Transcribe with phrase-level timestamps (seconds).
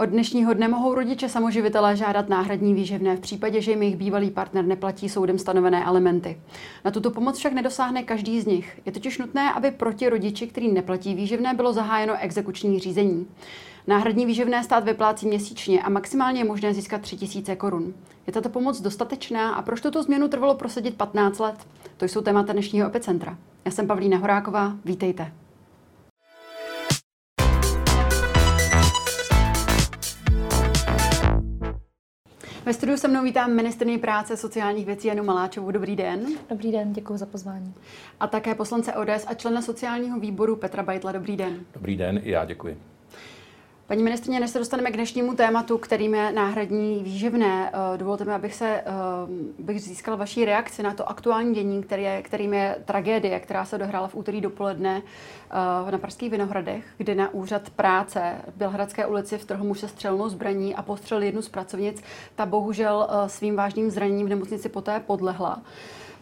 [0.00, 4.30] Od dnešního dne mohou rodiče samoživitelé žádat náhradní výživné v případě, že jim jejich bývalý
[4.30, 6.40] partner neplatí soudem stanovené elementy.
[6.84, 8.80] Na tuto pomoc však nedosáhne každý z nich.
[8.86, 13.26] Je totiž nutné, aby proti rodiči, který neplatí výživné, bylo zahájeno exekuční řízení.
[13.86, 17.94] Náhradní výživné stát vyplácí měsíčně a maximálně je možné získat 3000 korun.
[18.26, 21.66] Je tato pomoc dostatečná a proč tuto změnu trvalo prosadit 15 let?
[21.96, 23.38] To jsou témata dnešního epicentra.
[23.64, 25.32] Já jsem Pavlína Horáková, vítejte.
[32.68, 35.70] Ve studiu se mnou vítám ministrní práce sociálních věcí Janu Maláčovou.
[35.70, 36.26] Dobrý den.
[36.50, 37.74] Dobrý den, děkuji za pozvání.
[38.20, 41.12] A také poslance ODS a člena sociálního výboru Petra Bajtla.
[41.12, 41.60] Dobrý den.
[41.74, 42.78] Dobrý den, i já děkuji.
[43.88, 48.32] Paní ministrině, než se dostaneme k dnešnímu tématu, kterým je náhradní výživné, eh, dovolte mi,
[48.32, 48.84] abych, se, eh,
[49.58, 53.78] bych získal vaší reakci na to aktuální dění, který je, kterým je tragédie, která se
[53.78, 55.02] dohrála v úterý dopoledne
[55.86, 60.28] eh, na Pražských Vinohradech, kde na úřad práce v Bělhradské ulici v muž se střelnou
[60.28, 62.02] zbraní a postřelil jednu z pracovnic.
[62.34, 65.62] Ta bohužel svým vážným zraněním v nemocnici poté podlehla.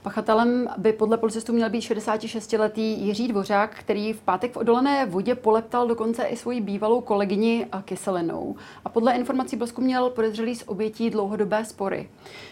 [0.06, 5.34] Pachatelem by podle policistů měl být 66-letý Jiří Dvořák, který v pátek v odolené vodě
[5.34, 8.56] poleptal dokonce i svoji bývalou kolegyni Kyselinou.
[8.84, 12.08] A podle informací Blesku měl podezřelý z obětí dlouhodobé spory.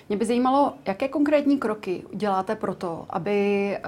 [0.08, 3.78] Mě by zajímalo, jaké konkrétní kroky děláte pro to, aby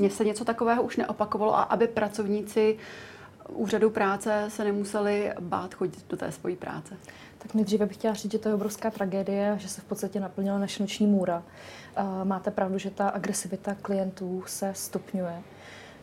[0.00, 2.78] uh, se něco takového už neopakovalo a aby pracovníci
[3.48, 6.96] úřadu práce se nemuseli bát chodit do té svojí práce.
[7.42, 10.58] Tak nejdříve bych chtěla říct, že to je obrovská tragédie, že se v podstatě naplnila
[10.58, 11.42] naše noční můra.
[12.24, 15.42] Máte pravdu, že ta agresivita klientů se stupňuje.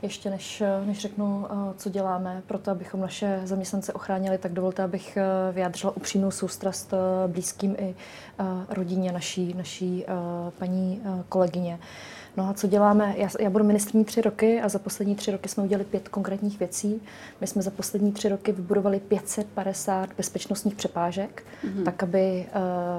[0.02, 5.18] Ještě než, než řeknu, co děláme pro to, abychom naše zaměstnance ochránili, tak dovolte, abych
[5.52, 6.94] vyjádřila upřímnou soustrast
[7.28, 7.96] blízkým i
[8.70, 10.06] rodině naší, naší
[10.60, 11.80] paní kolegyně.
[12.38, 13.14] No a co děláme?
[13.18, 16.60] Já, já budu ministrní tři roky a za poslední tři roky jsme udělali pět konkrétních
[16.60, 17.02] věcí.
[17.42, 21.84] My jsme za poslední tři roky vybudovali 550 bezpečnostních přepážek, mm-hmm.
[21.84, 22.46] tak aby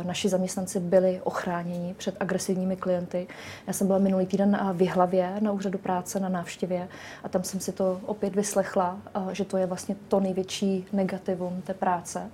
[0.00, 3.27] uh, naši zaměstnanci byli ochráněni před agresivními klienty.
[3.66, 6.88] Já jsem byla minulý týden v Jihlavě na úřadu práce na návštěvě
[7.25, 11.62] a tam jsem si to opět vyslechla, uh, že to je vlastně to největší negativum
[11.66, 12.31] té práce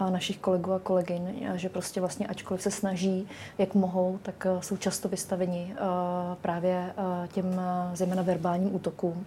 [0.00, 3.28] uh, našich kolegů a kolegyň, že prostě vlastně ačkoliv se snaží,
[3.58, 5.74] jak mohou, tak jsou často vystaveni
[6.40, 9.26] právě eh, těm eh, zejména verbálním útokům.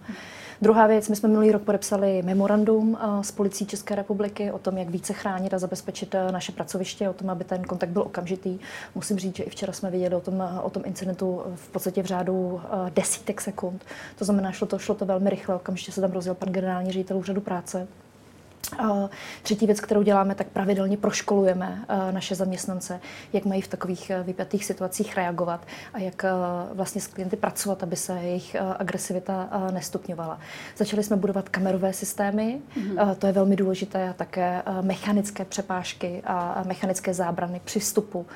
[0.62, 4.78] Druhá věc, my jsme minulý rok podepsali memorandum eh, s policií České republiky o tom,
[4.78, 8.58] jak více chránit a zabezpečit naše pracoviště, o tom, aby ten kontakt byl okamžitý.
[8.94, 12.06] Musím říct, že i včera jsme viděli o tom, o tom incidentu v podstatě v
[12.06, 12.60] řádu
[12.94, 13.84] desítek sekund.
[14.18, 17.16] To znamená, šlo to, šlo to velmi rychle, okamžitě se tam rozjel pan generální ředitel
[17.16, 17.88] úřadu práce
[19.42, 23.00] Třetí věc, kterou děláme, tak pravidelně proškolujeme eh, naše zaměstnance,
[23.32, 26.30] jak mají v takových eh, vypjatých situacích reagovat a jak eh,
[26.72, 30.38] vlastně s klienty pracovat, aby se jejich agresivita nestupňovala.
[30.76, 33.14] Začali jsme budovat kamerové systémy, mm-hmm.
[33.14, 38.26] to je velmi důležité, a také mechanické přepážky a mechanické zábrany při vstupu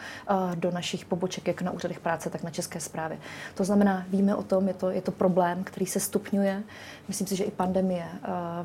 [0.54, 3.18] do našich poboček, jak na úřadech práce, tak na České správě.
[3.54, 6.62] To znamená, víme o tom, je to, je to problém, který se stupňuje.
[7.08, 8.06] Myslím si, že i pandemie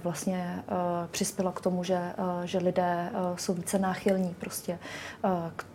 [0.04, 0.64] vlastně
[1.12, 4.80] přispěla k tomu, že, eh, že lidé eh, jsou více náchylní prostě
[5.26, 5.66] eh, k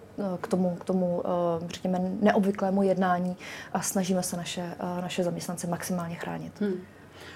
[0.40, 1.22] k tomu, k tomu,
[1.66, 3.36] řekněme, neobvyklému jednání
[3.72, 6.60] a snažíme se naše, naše zaměstnance maximálně chránit.
[6.60, 6.74] Hmm.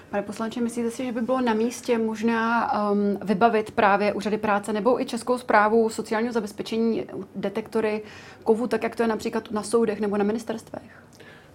[0.09, 4.73] Pane poslanče, myslíte si, že by bylo na místě možná um, vybavit právě úřady práce
[4.73, 8.01] nebo i Českou zprávu sociálního zabezpečení detektory
[8.43, 11.03] kovu, tak jak to je například na soudech nebo na ministerstvech?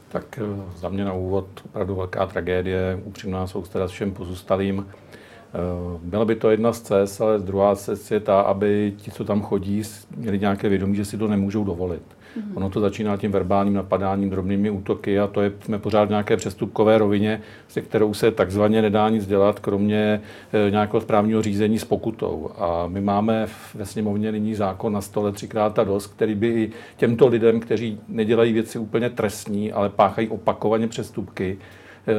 [0.09, 0.39] Tak
[0.77, 4.87] za mě na úvod opravdu velká tragédie, upřímná soustředět všem pozůstalým.
[5.57, 9.25] Eh, byla by to jedna z cest, ale druhá cest je ta, aby ti, co
[9.25, 9.83] tam chodí,
[10.17, 12.03] měli nějaké vědomí, že si to nemůžou dovolit.
[12.03, 12.57] Mm-hmm.
[12.57, 16.37] Ono to začíná tím verbálním napadáním, drobnými útoky a to je, jsme pořád v nějaké
[16.37, 20.21] přestupkové rovině, se kterou se takzvaně nedá nic dělat, kromě
[20.67, 22.51] e, nějakého správního řízení s pokutou.
[22.59, 26.71] A my máme ve sněmovně nyní zákon na stole třikrát a dost, který by i
[26.97, 31.59] těmto lidem, kteří nedělají věci úplně trestní, ale páchají opakovaně přestupky,
[32.09, 32.13] e,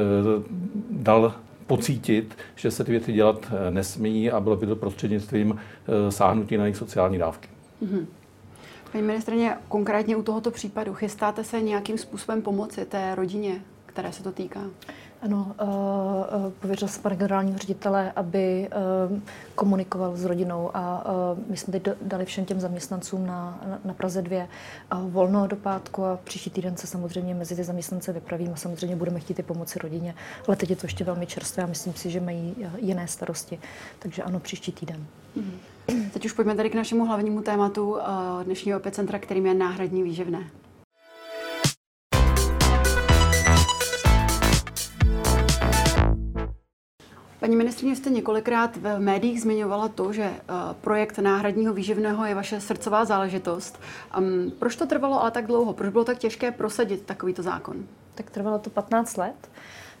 [0.90, 1.34] dal
[1.68, 6.56] pocítit, že se ty věci dělat eh, nesmí a bylo by to prostřednictvím eh, sáhnutí
[6.56, 7.48] na jejich sociální dávky.
[7.82, 8.06] Mm-hmm.
[8.92, 14.22] Paní ministrině, konkrétně u tohoto případu chystáte se nějakým způsobem pomoci té rodině, které se
[14.22, 14.60] to týká?
[15.22, 18.68] Ano, uh, pověřil jsem pana generálního ředitele, aby
[19.10, 19.18] uh,
[19.54, 21.04] komunikoval s rodinou a
[21.48, 24.48] my jsme teď dali všem těm zaměstnancům na, na, Praze 2
[24.92, 28.96] uh, volno do pátku a příští týden se samozřejmě mezi ty zaměstnance vypravím a samozřejmě
[28.96, 30.14] budeme chtít i pomoci rodině.
[30.46, 33.58] Ale teď je to ještě velmi čerstvé a myslím si, že mají jiné starosti.
[33.98, 35.06] Takže ano, příští týden.
[35.36, 36.10] Mm-hmm.
[36.12, 37.96] Teď už pojďme tady k našemu hlavnímu tématu
[38.44, 40.44] dnešního epicentra, kterým je náhradní výživné.
[47.48, 52.60] Paní ministrině, jste několikrát v médiích zmiňovala to, že uh, projekt náhradního výživného je vaše
[52.60, 53.80] srdcová záležitost.
[54.18, 55.72] Um, proč to trvalo ale tak dlouho?
[55.72, 57.76] Proč bylo tak těžké prosadit takovýto zákon?
[58.14, 59.50] Tak trvalo to 15 let.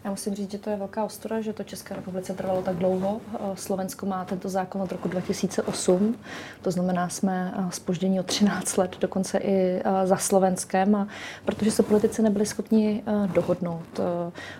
[0.08, 3.20] Já musím říct, že to je velká ostuda, že to České republice trvalo tak dlouho.
[3.34, 6.16] Eh, Slovensko má tento zákon od roku 2008,
[6.62, 11.08] to znamená, jsme spoždění o 13 let, dokonce i eh, za Slovenskem, a
[11.44, 14.00] protože se politici nebyli schopni eh, dohodnout.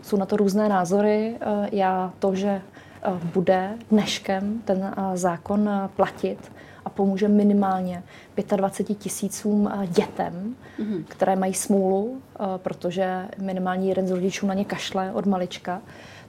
[0.02, 1.36] Jsou na to různé názory.
[1.72, 2.62] Já to, že
[3.34, 6.52] bude dneškem ten zákon platit,
[6.88, 8.02] a pomůže minimálně
[8.56, 11.04] 25 tisícům eh, dětem, mm-hmm.
[11.08, 15.82] které mají smůlu, eh, protože minimálně jeden z rodičů na ně kašle od malička,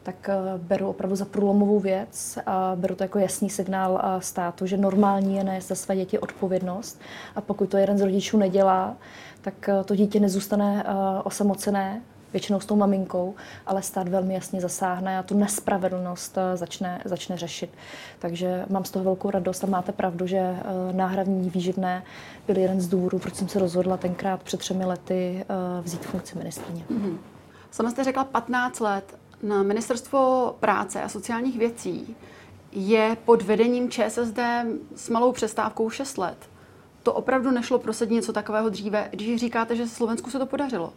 [0.04, 4.78] tak eh, beru opravdu za průlomovou věc a beru to jako jasný signál státu, že
[4.78, 7.02] normální je nést za své děti odpovědnost
[7.36, 8.98] a pokud to jeden z rodičů nedělá,
[9.42, 10.84] tak to dítě nezůstane
[11.24, 12.02] osamocené,
[12.34, 13.36] většinou s tou maminkou,
[13.66, 17.70] ale stát velmi jasně zasáhne a tu nespravedlnost eh, začne, začne řešit.
[18.20, 22.04] Takže mám z toho velkou radost a máte pravdu, že eh, náhradní výživné
[22.48, 26.38] byl jeden z důvodů, proč jsem se rozhodla tenkrát před třemi lety eh, vzít funkci
[26.38, 26.84] ministrině.
[26.92, 27.18] Mm-hmm.
[27.72, 29.18] Sama jste řekla 15 let.
[29.44, 32.16] Na ministerstvo práce a sociálních věcí
[32.72, 34.40] je pod vedením ČSSD
[34.96, 36.49] s malou přestávkou 6 let
[37.10, 40.94] to opravdu nešlo prosadit něco takového dříve, když říkáte, že Slovensku se to podařilo?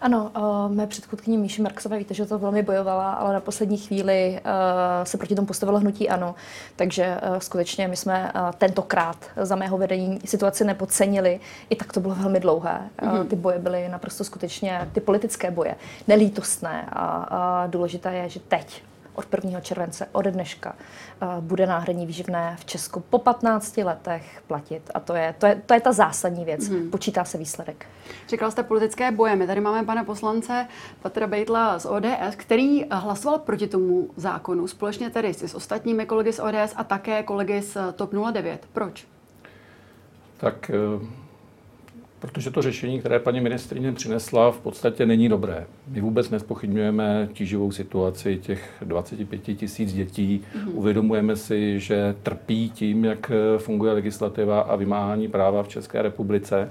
[0.00, 4.40] Ano, uh, mé předchůdkyně Míši Marksové, víte, že to velmi bojovala, ale na poslední chvíli
[4.44, 6.34] uh, se proti tomu postavilo hnutí ano.
[6.76, 11.40] Takže uh, skutečně my jsme uh, tentokrát za mého vedení situaci nepodcenili.
[11.70, 12.80] I tak to bylo velmi dlouhé.
[12.98, 13.20] Mm-hmm.
[13.20, 15.74] Uh, ty boje byly naprosto skutečně, ty politické boje,
[16.08, 18.82] nelítostné a, a důležité je, že teď
[19.16, 19.60] od 1.
[19.60, 24.90] července, ode dneška, eh, bude náhradní výživné v Česku po 15 letech platit.
[24.94, 26.68] A to je, to je, to je ta zásadní věc.
[26.68, 26.90] Hmm.
[26.90, 27.86] Počítá se výsledek.
[28.28, 29.36] Říkal jste politické boje.
[29.36, 30.66] My tady máme pana poslance
[31.02, 36.40] Petra Bejtla z ODS, který hlasoval proti tomu zákonu, společně tedy s ostatními kolegy z
[36.40, 38.66] ODS a také kolegy z TOP 09.
[38.72, 39.06] Proč?
[40.36, 41.25] Tak eh,
[42.26, 45.66] protože to řešení, které paní ministrině přinesla, v podstatě není dobré.
[45.88, 50.40] My vůbec nespochybňujeme tíživou situaci těch 25 tisíc dětí.
[50.40, 50.70] Mm-hmm.
[50.72, 56.70] Uvědomujeme si, že trpí tím, jak funguje legislativa a vymáhání práva v České republice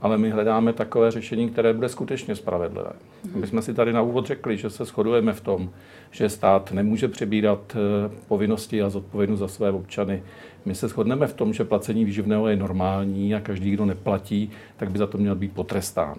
[0.00, 2.90] ale my hledáme takové řešení, které bude skutečně spravedlivé.
[2.90, 3.40] Mm-hmm.
[3.40, 5.70] My jsme si tady na úvod řekli, že se shodujeme v tom,
[6.10, 10.22] že stát nemůže přebírat eh, povinnosti a zodpovědnost za své občany.
[10.66, 14.90] My se shodneme v tom, že placení výživného je normální a každý, kdo neplatí, tak
[14.90, 16.16] by za to měl být potrestán.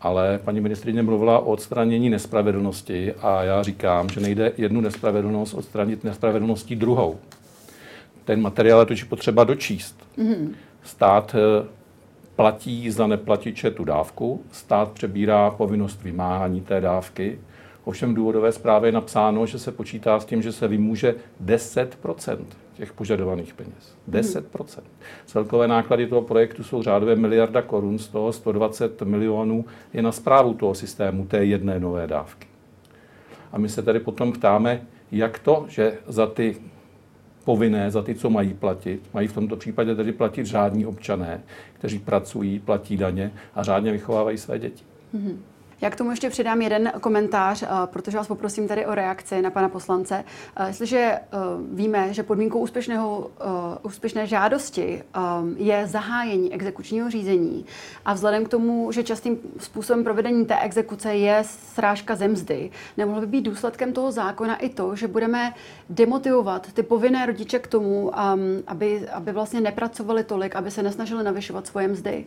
[0.00, 6.04] Ale paní ministrině mluvila o odstranění nespravedlnosti a já říkám, že nejde jednu nespravedlnost odstranit
[6.04, 7.18] nespravedlností druhou.
[8.24, 9.96] Ten materiál je totiž potřeba dočíst.
[10.18, 10.50] Mm-hmm.
[10.82, 11.66] Stát eh,
[12.36, 17.38] platí za neplatiče tu dávku, stát přebírá povinnost vymáhání té dávky.
[17.84, 21.98] Ovšem v důvodové zprávě je napsáno, že se počítá s tím, že se vymůže 10
[22.76, 23.96] těch požadovaných peněz.
[24.10, 24.82] 10%
[25.26, 30.54] Celkové náklady toho projektu jsou řádově miliarda korun, z toho 120 milionů je na zprávu
[30.54, 32.46] toho systému, té jedné nové dávky.
[33.52, 34.82] A my se tady potom ptáme,
[35.12, 36.56] jak to, že za ty
[37.46, 39.00] povinné za ty, co mají platit.
[39.14, 41.40] Mají v tomto případě tedy platit řádní občané,
[41.72, 44.84] kteří pracují, platí daně a řádně vychovávají své děti.
[45.14, 45.36] Mm-hmm.
[45.80, 49.50] Já k tomu ještě přidám jeden komentář, eh, protože vás poprosím tady o reakci na
[49.50, 50.24] pana poslance.
[50.56, 51.20] Eh, jestliže eh,
[51.72, 53.30] víme, že podmínkou úspěšného,
[53.82, 55.02] úspěšné žádosti
[55.56, 57.66] je zahájení exekučního řízení
[58.04, 63.26] a vzhledem k tomu, že častým způsobem provedení té exekuce je srážka zemzdy, nemohlo by
[63.26, 65.54] být důsledkem toho zákona i to, že budeme
[65.90, 68.10] demotivovat ty povinné rodiče k tomu,
[68.66, 72.26] aby, aby vlastně nepracovali tolik, aby se nesnažili navyšovat svoje mzdy?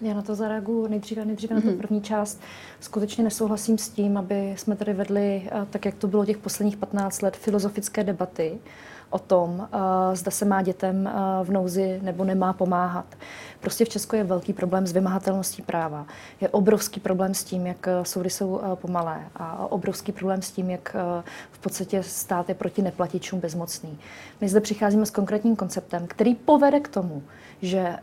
[0.00, 1.58] Já na to zareaguju nejdříve, nejdříve mm-hmm.
[1.58, 1.78] na tu mhm.
[1.78, 2.40] první část.
[2.80, 6.76] Skutečně nesouhlasím s tím, aby jsme tady vedli, eh, tak jak to bylo těch posledních
[6.76, 8.58] 15 let, filozofické debaty
[9.10, 11.12] o tom, eh, zda se má dětem eh,
[11.44, 13.06] v nouzi nebo nemá pomáhat.
[13.60, 16.06] Prostě v Česku je velký problém s vymahatelností práva.
[16.40, 20.96] Je obrovský problém s tím, jak soudy jsou pomalé a obrovský problém s tím, jak
[21.50, 23.98] v podstatě stát je proti neplatičům bezmocný.
[24.40, 27.22] My zde přicházíme s konkrétním konceptem, který povede k tomu,
[27.62, 27.96] že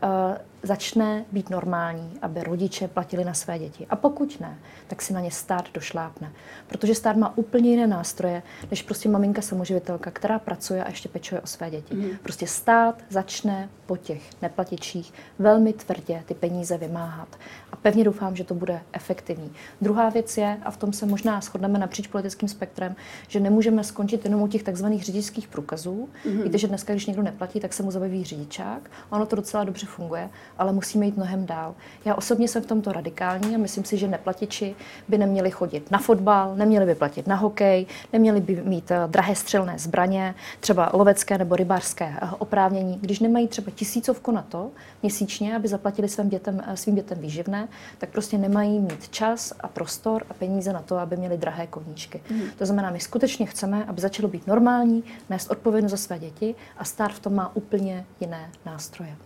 [0.66, 3.86] začne být normální, aby rodiče platili na své děti.
[3.90, 6.32] A pokud ne, tak si na ně stát došlápne.
[6.66, 11.40] Protože stát má úplně jiné nástroje, než prostě maminka samoživitelka, která pracuje a ještě pečuje
[11.40, 11.94] o své děti.
[11.94, 12.10] Mm.
[12.22, 17.28] Prostě stát začne po těch neplatičích velmi tvrdě ty peníze vymáhat.
[17.72, 19.52] A pevně doufám, že to bude efektivní.
[19.80, 22.96] Druhá věc je, a v tom se možná shodneme napříč politickým spektrem,
[23.28, 26.08] že nemůžeme skončit jenom u těch takzvaných řidičských průkazů.
[26.24, 26.42] Mm.
[26.42, 28.90] Víte, že dneska, když někdo neplatí, tak se mu zabaví řidičák.
[29.10, 31.74] Ono to docela dobře funguje ale musíme jít mnohem dál.
[32.04, 34.74] Já osobně jsem v tomto radikální a myslím si, že neplatiči
[35.08, 39.34] by neměli chodit na fotbal, neměli by platit na hokej, neměli by mít eh, drahé
[39.34, 42.98] střelné zbraně, třeba lovecké nebo rybářské eh, oprávnění.
[43.00, 44.70] Když nemají třeba tisícovku na to
[45.02, 49.68] měsíčně, aby zaplatili svým dětem, eh, svým dětem výživné, tak prostě nemají mít čas a
[49.68, 52.20] prostor a peníze na to, aby měli drahé koníčky.
[52.30, 52.40] Mm.
[52.58, 56.84] To znamená, my skutečně chceme, aby začalo být normální, nést odpovědnost za své děti a
[56.84, 59.16] stát v tom má úplně jiné nástroje.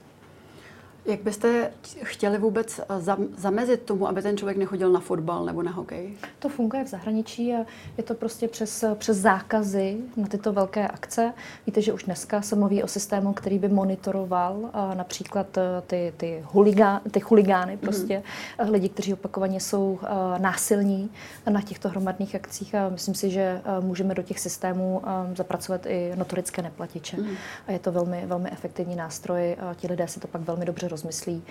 [1.04, 1.70] Jak byste
[2.02, 6.14] chtěli vůbec eh, zamezit tomu, aby ten člověk nechodil na fotbal nebo na hokej?
[6.38, 7.66] To funguje v zahraničí a
[7.96, 11.32] je to prostě přes, přes zákazy na tyto velké akce.
[11.66, 16.12] Víte, že už dneska se mluví o systému, který by monitoroval eh, například eh, ty,
[16.16, 17.80] ty, huligá, ty chuligány, mhm.
[17.80, 18.22] prostě
[18.64, 18.70] mm.
[18.70, 19.98] lidi, kteří opakovaně jsou
[20.38, 21.10] násilní
[21.50, 25.02] na těchto hromadných akcích a myslím si, že můžeme do těch systémů
[25.36, 27.16] zapracovat i notorické neplatiče.
[27.16, 27.28] Mm.
[27.66, 29.56] A je to velmi, velmi efektivní nástroj.
[29.76, 31.42] Ti lidé si to pak velmi dobře rozmyslí,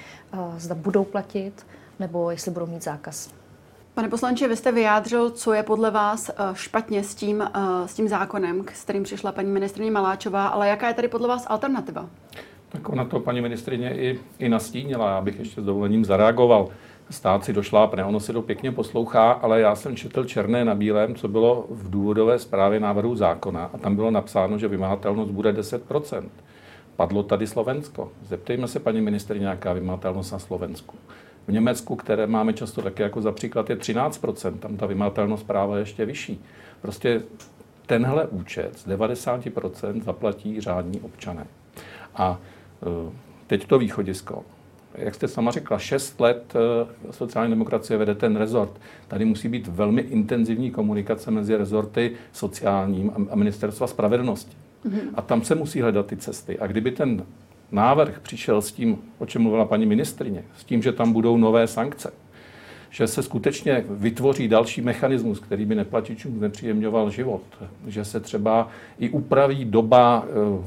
[0.58, 1.66] zda budou platit
[2.00, 3.40] nebo jestli budou mít zákaz.
[3.94, 7.94] Pane poslanče, vy jste vyjádřil, co je podle vás eh, špatně s tím, eh, s
[7.94, 12.10] tím zákonem, s kterým přišla paní ministrině Maláčová, ale jaká je tady podle vás alternativa?
[12.70, 16.68] Tak ona to paní ministrině i, i nastínila, já bych ještě s dovolením zareagoval.
[17.10, 21.16] Stát si došlápne, ono si to pěkně poslouchá, ale já jsem četl černé na bílém,
[21.16, 25.84] co bylo v důvodové zprávě návrhu zákona a tam bylo napsáno, že vymahatelnost bude 10
[27.00, 28.12] Padlo tady Slovensko.
[28.24, 30.96] Zeptejme se paní ministry nějaká vymahatelnost na Slovensku.
[31.48, 35.76] V Německu, které máme často také jako za příklad, je 13%, tam ta vymahatelnost práva
[35.76, 36.44] je ještě vyšší.
[36.82, 37.22] Prostě
[37.86, 41.48] tenhle účet z 90% zaplatí řádní občané.
[42.16, 42.40] A
[42.84, 43.12] e,
[43.48, 44.44] teď to východisko.
[44.96, 48.82] Jak jste sama řekla, 6 let e, sociální demokracie vede ten rezort.
[49.08, 54.69] Tady musí být velmi intenzivní komunikace mezi rezorty sociálním a ministerstva spravedlnosti.
[54.86, 55.10] Mm-hmm.
[55.16, 56.60] A tam se musí hledat ty cesty.
[56.60, 57.26] A kdyby ten
[57.72, 61.68] návrh přišel s tím, o čem mluvila paní ministrině, s tím, že tam budou nové
[61.68, 62.12] sankce,
[62.90, 67.42] že se skutečně vytvoří další mechanismus, který by neplatičům nepříjemňoval život,
[67.88, 68.70] že se třeba
[69.00, 70.64] i upraví doba, eh,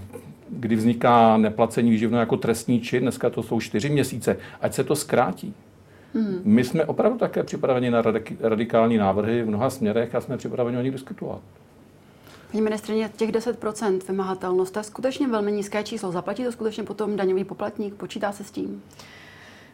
[0.50, 4.97] kdy vzniká neplacení výživného jako trestní čin, dneska to jsou čtyři měsíce, ať se to
[4.97, 5.54] zkrátí.
[6.14, 6.40] Hmm.
[6.45, 8.02] My jsme opravdu také připraveni na
[8.40, 11.40] radikální návrhy v mnoha směrech a jsme připraveni o nich diskutovat.
[12.52, 16.12] Paní ministrině, těch 10% vymahatelnost, to je skutečně velmi nízké číslo.
[16.12, 17.94] Zaplatí to skutečně potom daňový poplatník?
[17.94, 18.82] Počítá se s tím?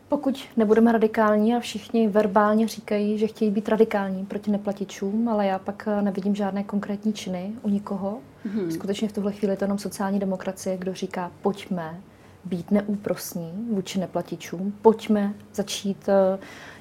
[0.09, 5.59] Pokud nebudeme radikální a všichni verbálně říkají, že chtějí být radikální proti neplatičům, ale já
[5.59, 8.19] pak eh, nevidím žádné konkrétní činy u nikoho.
[8.47, 8.69] Mm-hmm.
[8.69, 12.01] Skutečně v tuhle chvíli je to jenom sociální demokracie, kdo říká, pojďme
[12.45, 16.39] být neúprosní vůči neplatičům, pojďme začít eh,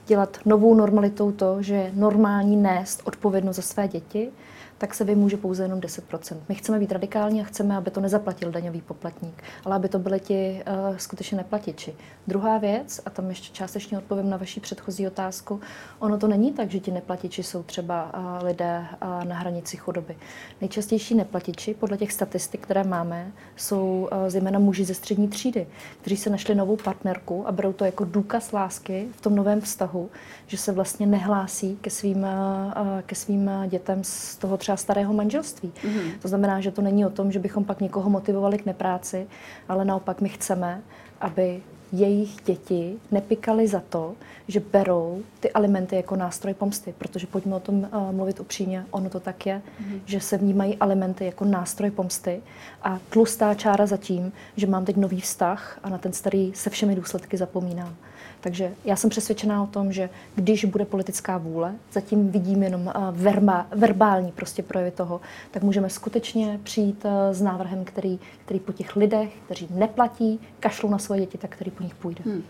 [0.08, 4.32] dělat novou normalitou to, že je normální nést odpovědnost za své děti
[4.78, 6.38] tak se vymůže pouze jenom 10%.
[6.50, 10.20] My chceme být radikální a chceme, aby to nezaplatil daňový poplatník, ale aby to byly
[10.20, 11.94] ti uh, skutečně neplatiči.
[12.28, 15.62] Druhá věc, a tam ještě částečně odpovím na vaši předchozí otázku,
[16.00, 20.16] ono to není tak, že ti neplatiči jsou třeba uh, lidé uh, na hranici chudoby.
[20.62, 25.68] Nejčastější neplatiči, podle těch statistik, které máme, jsou uh, zejména muži ze střední třídy,
[26.02, 30.10] kteří se našli novou partnerku a berou to jako důkaz lásky v tom novém vztahu,
[30.48, 35.72] že se vlastně nehlásí ke svým, uh, ke svým dětem z toho starého manželství.
[35.84, 36.12] Mm-hmm.
[36.22, 39.28] To znamená, že to není o tom, že bychom pak někoho motivovali k nepráci,
[39.70, 40.82] ale naopak my chceme,
[41.22, 44.16] aby jejich děti nepikali za to,
[44.48, 49.10] že berou ty alimenty jako nástroj pomsty, protože pojďme o tom uh, mluvit upřímně, ono
[49.10, 50.00] to tak je, mm-hmm.
[50.06, 52.42] že se vnímají alimenty jako nástroj pomsty
[52.82, 56.70] a tlustá čára za tím, že mám teď nový vztah a na ten starý se
[56.70, 57.96] všemi důsledky zapomínám.
[58.42, 63.00] Takže já jsem přesvědčená o tom, že když bude politická vůle, zatím vidím jenom eh,
[63.12, 68.74] verba, verbální prostě projevy toho, tak můžeme skutečně přijít eh, s návrhem, který, který po
[68.74, 72.22] těch lidech, kteří neplatí, kašlou na svoje děti, tak který po nich půjde.
[72.26, 72.44] Hmm.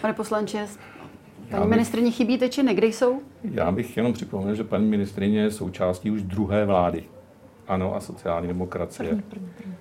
[0.00, 0.66] Pane poslanče,
[1.50, 2.74] paní bych, ministrině chybíte či ne?
[2.74, 3.20] Kde jsou?
[3.44, 7.04] Já bych jenom připomněl, že paní ministrině je součástí už druhé vlády.
[7.68, 9.08] Ano, a sociální demokracie.
[9.08, 9.74] První, první, první.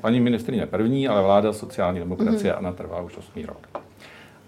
[0.00, 2.68] Paní ministrině první, ale vláda sociální demokracie mm-hmm.
[2.68, 3.68] a trvá už 8 rok.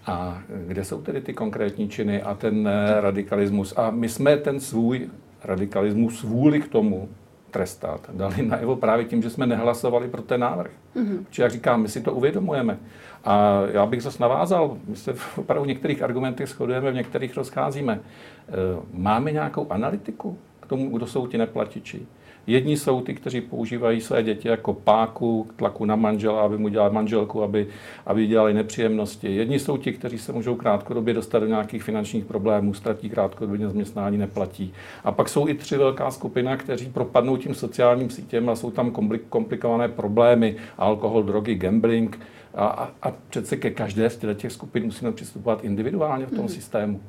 [0.05, 3.73] A kde jsou tedy ty konkrétní činy a ten eh, radikalismus?
[3.77, 5.09] A my jsme ten svůj
[5.43, 7.09] radikalismus vůli k tomu
[7.51, 10.71] trestat dali najevo právě tím, že jsme nehlasovali pro ten návrh.
[10.95, 11.25] Mm-hmm.
[11.29, 12.77] Či jak říkám, my si to uvědomujeme.
[13.25, 17.99] A já bych zase navázal, my se opravdu v některých argumentech shodujeme, v některých rozcházíme.
[17.99, 18.53] Eh,
[18.93, 22.05] máme nějakou analytiku k tomu, kdo jsou ti neplatiči?
[22.47, 26.67] Jedni jsou ty, kteří používají své děti jako páku k tlaku na manžela, aby mu
[26.67, 27.67] dělali manželku, aby,
[28.05, 29.35] aby dělali nepříjemnosti.
[29.35, 34.17] Jedni jsou ti, kteří se můžou krátkodobě dostat do nějakých finančních problémů, ztratí krátkodobě zaměstnání,
[34.17, 34.73] neplatí.
[35.03, 38.91] A pak jsou i tři velká skupina, kteří propadnou tím sociálním sítěm a jsou tam
[39.29, 42.19] komplikované problémy, alkohol, drogy, gambling,
[42.53, 46.49] A, a, a přece ke každé z těch skupin musíme přistupovat individuálně v tom mm.
[46.49, 47.01] systému.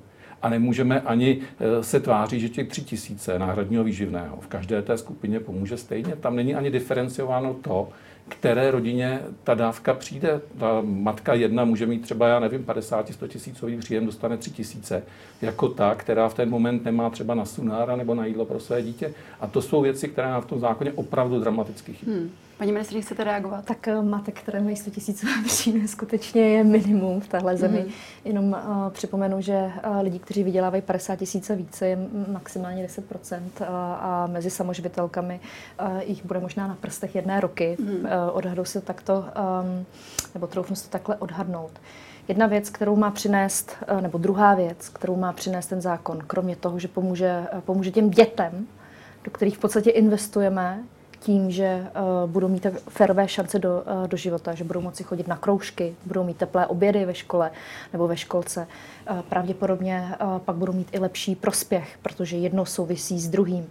[0.42, 4.98] A nemůžeme ani eh, se tvářit, že těch tři tisíce náhradního výživného v každé té
[4.98, 6.16] skupině pomůže stejně.
[6.16, 7.88] Tam není ani diferenciováno to,
[8.28, 10.40] které rodině ta dávka přijde.
[10.58, 15.02] Ta matka jedna může mít třeba, já nevím, 50-100 tisícový příjem, dostane 3 tisíce,
[15.42, 18.82] jako ta, která v ten moment nemá třeba na sunára nebo na jídlo pro své
[18.82, 19.14] dítě.
[19.40, 22.12] A to jsou věci, které nám v tom zákoně opravdu dramaticky chybí.
[22.12, 22.30] Hmm.
[22.60, 23.64] Paní ministrině, chcete reagovat?
[23.64, 27.84] Tak eh, matek, které mají 100 tisícové příjmy, skutečně je minimum v téhle zemi.
[27.86, 27.92] Mm.
[28.24, 31.98] Jenom uh, připomenu, že uh, lidi, kteří vydělávají 50 tisíce více, je
[32.32, 33.66] maximálně 10%, uh,
[34.00, 35.40] a mezi samoživitelkami
[35.80, 37.76] uh, jich bude možná na prstech jedné roky.
[37.80, 37.88] Mm.
[37.88, 38.00] Uh,
[38.32, 39.86] odhadou se takto, um,
[40.34, 41.72] nebo troufnu se to takhle odhadnout.
[42.28, 46.78] Jedna věc, kterou má přinést, nebo druhá věc, kterou má přinést ten zákon, kromě toho,
[46.78, 48.66] že pomůže, pomůže těm dětem,
[49.24, 50.84] do kterých v podstatě investujeme,
[51.20, 51.86] tím, že
[52.24, 55.94] uh, budou mít férové šance do, uh, do života, že budou moci chodit na kroužky,
[56.06, 57.50] budou mít teplé obědy ve škole
[57.92, 58.66] nebo ve školce.
[59.10, 63.70] Uh, pravděpodobně uh, pak budou mít i lepší prospěch, protože jedno souvisí s druhým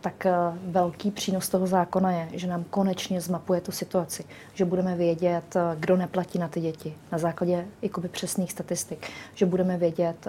[0.00, 0.26] tak
[0.66, 5.96] velký přínos toho zákona je, že nám konečně zmapuje tu situaci, že budeme vědět, kdo
[5.96, 10.26] neplatí na ty děti na základě jakoby přesných statistik, že budeme vědět,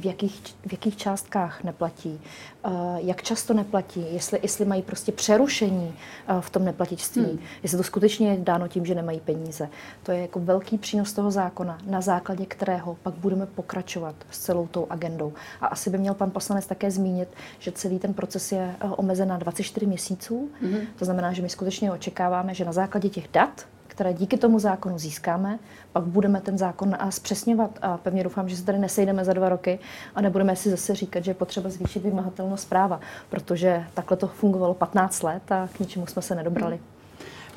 [0.00, 2.20] v jakých, v jakých částkách neplatí,
[2.96, 5.94] jak často neplatí, jestli, jestli mají prostě přerušení
[6.40, 7.38] v tom neplatičství, hmm.
[7.62, 9.68] jestli to skutečně je dáno tím, že nemají peníze.
[10.02, 14.66] To je jako velký přínos toho zákona, na základě kterého pak budeme pokračovat s celou
[14.66, 15.32] tou agendou.
[15.60, 17.28] A asi by měl pan poslanec také zmínit,
[17.58, 20.50] že celý ten proces je omezen na 24 měsíců.
[20.62, 20.80] Mm-hmm.
[20.98, 23.66] To znamená, že my skutečně očekáváme, že na základě těch dat,
[23.96, 25.58] které díky tomu zákonu získáme,
[25.92, 29.78] pak budeme ten zákon zpřesňovat a pevně doufám, že se tady nesejdeme za dva roky
[30.14, 34.74] a nebudeme si zase říkat, že je potřeba zvýšit vymahatelnost práva, protože takhle to fungovalo
[34.74, 36.76] 15 let a k ničemu jsme se nedobrali.
[36.76, 36.95] Mm.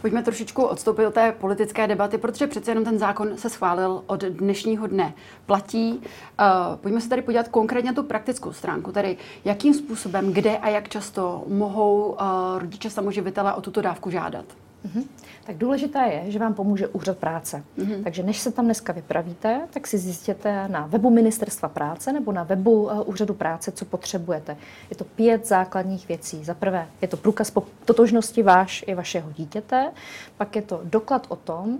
[0.02, 4.24] Pojďme trošičku odstoupit od té politické debaty, protože přece jenom ten zákon se schválil od
[4.24, 5.14] dnešního dne.
[5.46, 5.92] Platí.
[5.92, 10.70] Uh, pojďme se tady podívat konkrétně na tu praktickou stránku, tedy jakým způsobem, kde a
[10.70, 12.18] jak často mohou uh,
[12.60, 14.46] rodiče samoživitele o tuto dávku žádat.
[14.86, 15.04] Mm-hmm.
[15.46, 17.64] Tak důležité je, že vám pomůže úřad práce.
[17.78, 18.04] Mm-hmm.
[18.04, 22.44] Takže než se tam dneska vypravíte, tak si zjistěte na webu Ministerstva práce nebo na
[22.44, 24.58] webu uh, úřadu práce, co potřebujete.
[24.90, 26.44] Je to pět základních věcí.
[26.44, 29.92] Za prvé je to průkaz po totožnosti váš i vašeho dítěte,
[30.38, 31.78] pak je to doklad o tom,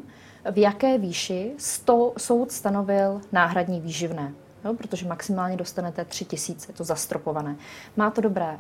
[0.52, 4.34] v jaké výši sto, soud stanovil náhradní výživné
[4.66, 7.56] jo, protože maximálně dostanete 3 tisíce, je to zastropované.
[7.98, 8.58] Má to, dobré,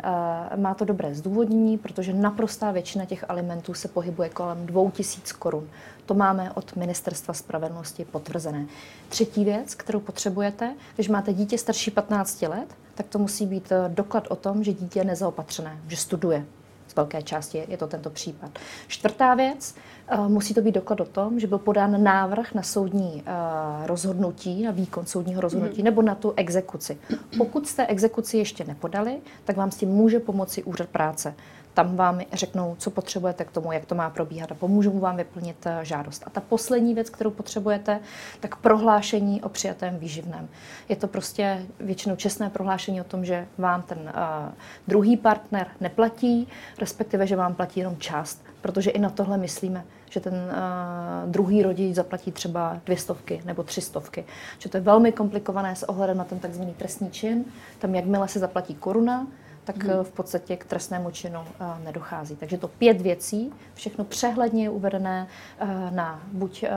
[0.53, 5.31] uh, má to dobré zdůvodnění, protože naprostá většina těch alimentů se pohybuje kolem 2 tisíc
[5.31, 5.69] korun.
[6.05, 8.65] To máme od Ministerstva spravedlnosti potvrzené.
[9.09, 13.89] Třetí věc, kterou potřebujete, když máte dítě starší 15 let, tak to musí být eh,
[13.89, 16.45] doklad o tom, že dítě je nezaopatřené, že studuje.
[16.89, 18.51] Z velké části je to tento případ.
[18.87, 19.75] Čtvrtá věc,
[20.07, 23.31] eh, musí to být doklad o tom, že byl podán návrh na soudní eh,
[23.87, 25.85] rozhodnutí, na výkon soudního rozhodnutí, mm.
[25.85, 26.97] nebo na tu exekuci.
[27.37, 31.33] Pokud jste exekuci ještě nepodali, tak vám s tím může pomoci úřad práce.
[31.73, 35.65] Tam vám řeknou, co potřebujete k tomu, jak to má probíhat a pomůžou vám vyplnit
[35.65, 36.23] eh, žádost.
[36.25, 37.99] A ta poslední věc, kterou potřebujete,
[38.39, 40.49] tak prohlášení o přijatém výživném.
[40.89, 44.53] Je to prostě většinou čestné prohlášení o tom, že vám ten uh,
[44.87, 46.47] druhý partner neplatí,
[46.79, 51.63] respektive, že vám platí jenom část, protože i na tohle myslíme že ten uh, druhý
[51.63, 54.25] rodič zaplatí třeba dvě stovky nebo tři stovky.
[54.59, 57.45] Že to je velmi komplikované s ohledem na ten takzvaný trestní čin.
[57.79, 59.27] Tam jakmile se zaplatí koruna,
[59.73, 60.03] tak hmm.
[60.03, 62.35] v podstatě k trestnému činu uh, nedochází.
[62.35, 65.27] Takže to pět věcí, všechno přehledně je uvedené
[65.61, 66.69] uh, na buď uh,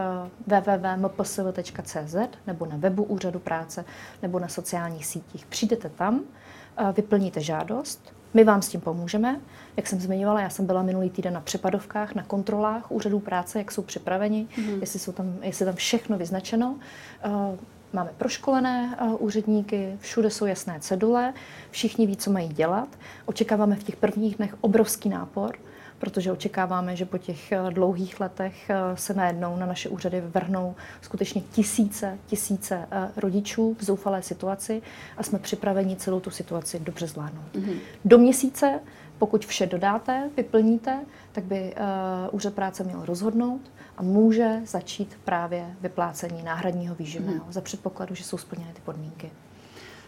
[0.47, 3.85] www.mpsv.cz nebo na webu Úřadu práce
[4.23, 5.47] nebo na sociálních sítích.
[5.47, 9.41] Přijdete tam, uh, vyplníte žádost, my vám s tím pomůžeme.
[9.77, 13.73] Jak jsem zmiňovala, já jsem byla minulý týden na přepadovkách, na kontrolách úřadů práce, jak
[13.73, 14.81] jsou připraveni, mm-hmm.
[14.81, 16.79] jestli, jsou tam, jestli tam všechno vyznačeno.
[17.93, 21.35] Máme proškolené uh, úředníky, všude jsou jasné cedule,
[21.71, 22.89] všichni ví, co mají dělat.
[23.27, 25.57] Očekáváme v těch prvních dnech obrovský nápor,
[25.99, 30.75] protože očekáváme, že po těch uh, dlouhých letech uh, se najednou na naše úřady vrhnou
[31.01, 34.83] skutečně tisíce, tisíce rodičů v zoufalé situaci
[35.17, 37.45] a jsme připraveni celou tu situaci dobře zvládnout.
[37.55, 37.77] Mm-hmm.
[38.05, 38.81] Do měsíce
[39.19, 41.75] pokud vše dodáte, vyplníte, tak by
[42.33, 43.61] úřad práce měl rozhodnout
[44.03, 47.53] a může začít právě vyplácení náhradního výživného hmm.
[47.53, 49.31] za předpokladu, že jsou splněny ty podmínky.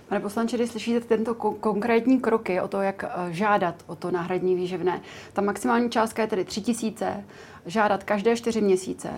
[0.09, 4.11] Pane poslanče, když slyšíte tento ko- konkrétní kroky o to, jak uh, žádat o to
[4.11, 5.01] náhradní výživné,
[5.33, 7.25] ta maximální částka je tedy 3 tisíce,
[7.67, 9.11] žádat každé čtyři měsíce.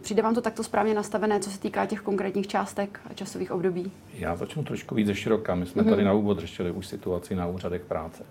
[0.00, 3.92] Přijde vám to takto správně nastavené, co se týká těch konkrétních částek a časových období?
[4.14, 5.54] Já začnu trošku víc ze široka.
[5.54, 5.90] My jsme mm-hmm.
[5.90, 8.24] tady na úvod řešili už situaci na úřadech práce.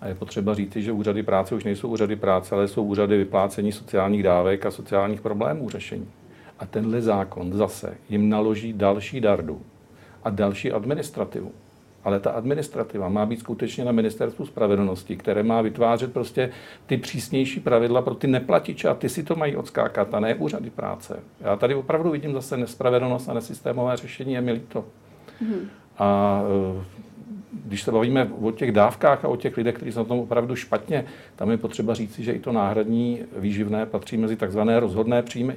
[0.00, 3.72] A je potřeba říct, že úřady práce už nejsou úřady práce, ale jsou úřady vyplácení
[3.72, 6.08] sociálních dávek a sociálních problémů řešení.
[6.58, 9.62] A tenhle zákon zase jim naloží další dardu
[10.24, 11.52] a další administrativu.
[12.04, 16.50] Ale ta administrativa má být skutečně na ministerstvu spravedlnosti, které má vytvářet prostě
[16.86, 20.70] ty přísnější pravidla pro ty neplatiče a ty si to mají odskákat a ne úřady
[20.70, 21.20] práce.
[21.40, 24.84] Já tady opravdu vidím zase nespravedlnost a nesystémové řešení, je mi líto.
[25.42, 25.66] Mm-hmm.
[25.98, 26.42] A
[27.52, 30.56] když se bavíme o těch dávkách a o těch lidech, kteří jsou na tom opravdu
[30.56, 31.04] špatně,
[31.36, 35.54] tam je potřeba říci, že i to náhradní výživné patří mezi takzvané rozhodné příjmy.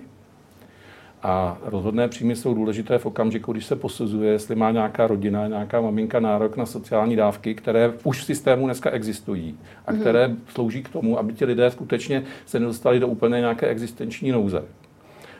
[1.23, 5.81] A rozhodné příjmy jsou důležité v okamžiku, když se posuzuje, jestli má nějaká rodina, nějaká
[5.81, 9.99] maminka nárok na sociální dávky, které už v systému dneska existují a mm-hmm.
[9.99, 14.63] které slouží k tomu, aby ti lidé skutečně se nedostali do úplně nějaké existenční nouze.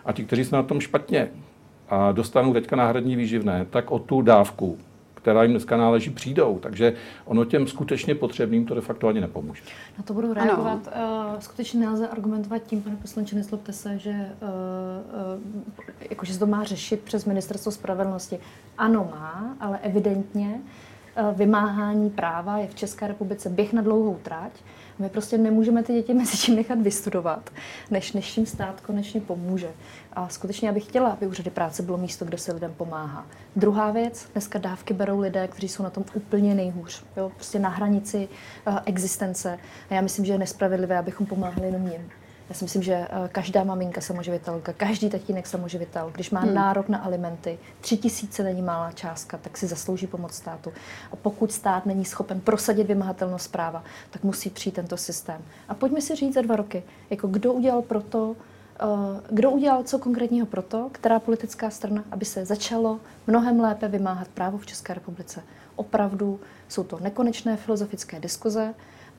[0.06, 1.28] A ti, kteří jsou na tom špatně
[1.90, 4.78] a dostanou teďka náhradní výživné, tak o tu dávku
[5.24, 6.60] která jim dneska náleží, přijdou.
[6.60, 6.94] Takže
[7.26, 9.64] ono těm skutečně potřebným to de facto ani nepomůže.
[9.98, 10.90] Na to budu reagovat.
[10.94, 11.36] Ano.
[11.38, 14.18] Eh, skutečně nelze argumentovat tím, pane poslanče, neslobte se, že, uh,
[15.38, 15.44] uh,
[16.10, 18.40] jako, že se to má řešit přes ministerstvo spravedlnosti.
[18.78, 20.62] Ano, má, ale evidentně
[21.36, 24.52] vymáhání práva je v České republice běh na dlouhou trať.
[25.00, 27.50] My prostě nemůžeme ty děti mezi tím nechat vystudovat,
[27.92, 29.72] než, než jim stát konečně pomůže.
[30.14, 33.26] A skutečně já bych chtěla, aby úřady práce bylo místo, kde se lidem pomáhá.
[33.56, 37.04] Druhá věc, dneska dávky berou lidé, kteří jsou na tom úplně nejhůř.
[37.18, 37.32] Jo?
[37.36, 38.28] Prostě na hranici
[38.68, 39.60] uh, existence.
[39.90, 42.10] A já myslím, že je nespravedlivé, abychom pomáhali jenom jim.
[42.50, 46.54] Já si myslím, že eh, každá maminka samoživitelka, každý tatínek samoživitel, když má hmm.
[46.54, 50.74] nárok na alimenty, tři tisíce není malá částka, tak si zaslouží pomoc státu.
[51.12, 55.42] A pokud stát není schopen prosadit vymahatelnost práva, tak musí přijít tento systém.
[55.70, 58.36] A pojďme si říct za dva roky, jako kdo udělal proto,
[58.80, 58.86] eh,
[59.30, 64.58] kdo udělal co konkrétního proto, která politická strana, aby se začalo mnohem lépe vymáhat právo
[64.58, 65.44] v České republice.
[65.76, 68.74] Opravdu jsou to nekonečné filozofické diskuze,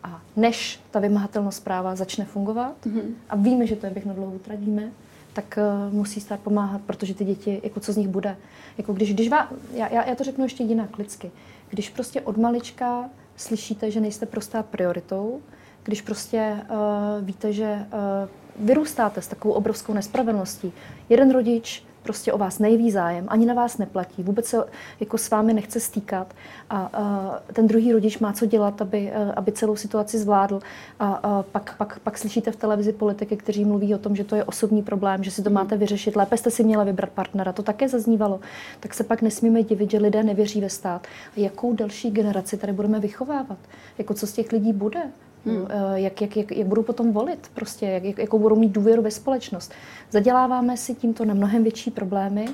[0.05, 3.15] a než ta vymahatelnost práva začne fungovat, mm-hmm.
[3.29, 4.91] a víme, že to je běh na dlouhou tradime,
[5.33, 8.37] tak uh, musí stát pomáhat, protože ty děti, jako co z nich bude.
[8.79, 11.31] Jako když, když vá, já, já to řeknu ještě jinak lidsky.
[11.71, 15.41] Když prostě od malička slyšíte, že nejste prostá prioritou,
[15.85, 20.73] když prostě uh, víte, že uh, vyrůstáte s takovou obrovskou nespravedlností.
[21.09, 24.65] Jeden rodič prostě o vás nejví zájem, ani na vás neplatí, vůbec se
[25.01, 26.35] jako s vámi nechce stýkat
[26.71, 30.61] a, a ten druhý rodič má co dělat, aby, aby celou situaci zvládl
[31.01, 34.37] a, a pak, pak, pak slyšíte v televizi politiky, kteří mluví o tom, že to
[34.37, 35.55] je osobní problém, že si to hmm.
[35.55, 38.41] máte vyřešit, lépe jste si měla vybrat partnera, to také zaznívalo,
[38.81, 41.07] tak se pak nesmíme divit, že lidé nevěří ve stát.
[41.37, 43.59] A jakou další generaci tady budeme vychovávat?
[43.99, 45.01] Jako co z těch lidí bude?
[45.47, 45.67] Hmm.
[45.69, 49.03] Eh, jak, jak, jak, jak budou potom volit, prostě, jak, jak, jakou budou mít důvěru
[49.03, 49.73] ve společnost.
[50.11, 52.47] Zaděláváme si tímto na mnohem větší problémy.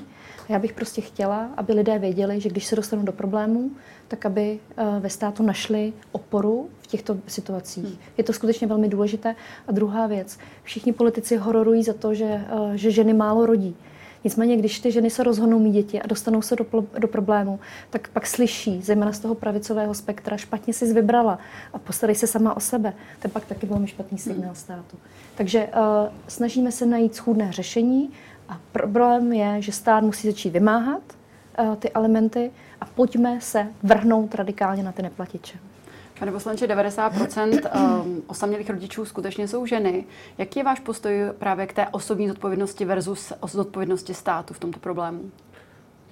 [0.49, 3.71] A já bych prostě chtěla, aby lidé věděli, že když se dostanou do problémů,
[4.07, 7.83] tak aby uh, ve státu našli oporu v těchto situacích.
[7.83, 7.97] Hmm.
[8.17, 9.35] Je to skutečně velmi důležité.
[9.67, 13.75] A druhá věc, všichni politici hororují za to, že, uh, že ženy málo rodí.
[14.23, 16.65] Nicméně, když ty ženy se rozhodnou mít děti a dostanou se do,
[16.99, 21.39] do problému, tak pak slyší, zejména z toho pravicového spektra, špatně si vybrala
[21.73, 22.93] a postarej se sama o sebe.
[23.19, 24.97] To je pak taky velmi špatný signál státu.
[25.35, 28.09] Takže uh, snažíme se najít schůdné řešení
[28.49, 31.01] a problém je, že stát musí začít vymáhat
[31.59, 35.57] uh, ty alimenty a pojďme se vrhnout radikálně na ty neplatiče.
[36.21, 40.05] Pane poslanče, 90% um, osamělých rodičů skutečně jsou ženy.
[40.37, 45.31] Jaký je váš postoj právě k té osobní zodpovědnosti versus zodpovědnosti státu v tomto problému?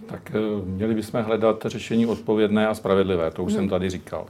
[0.06, 3.62] Tak eh, měli bychom hledat řešení odpovědné a spravedlivé, to už hmm.
[3.62, 4.26] jsem tady říkal.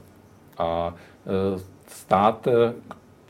[0.58, 0.94] A
[1.26, 2.74] eh, stát eh,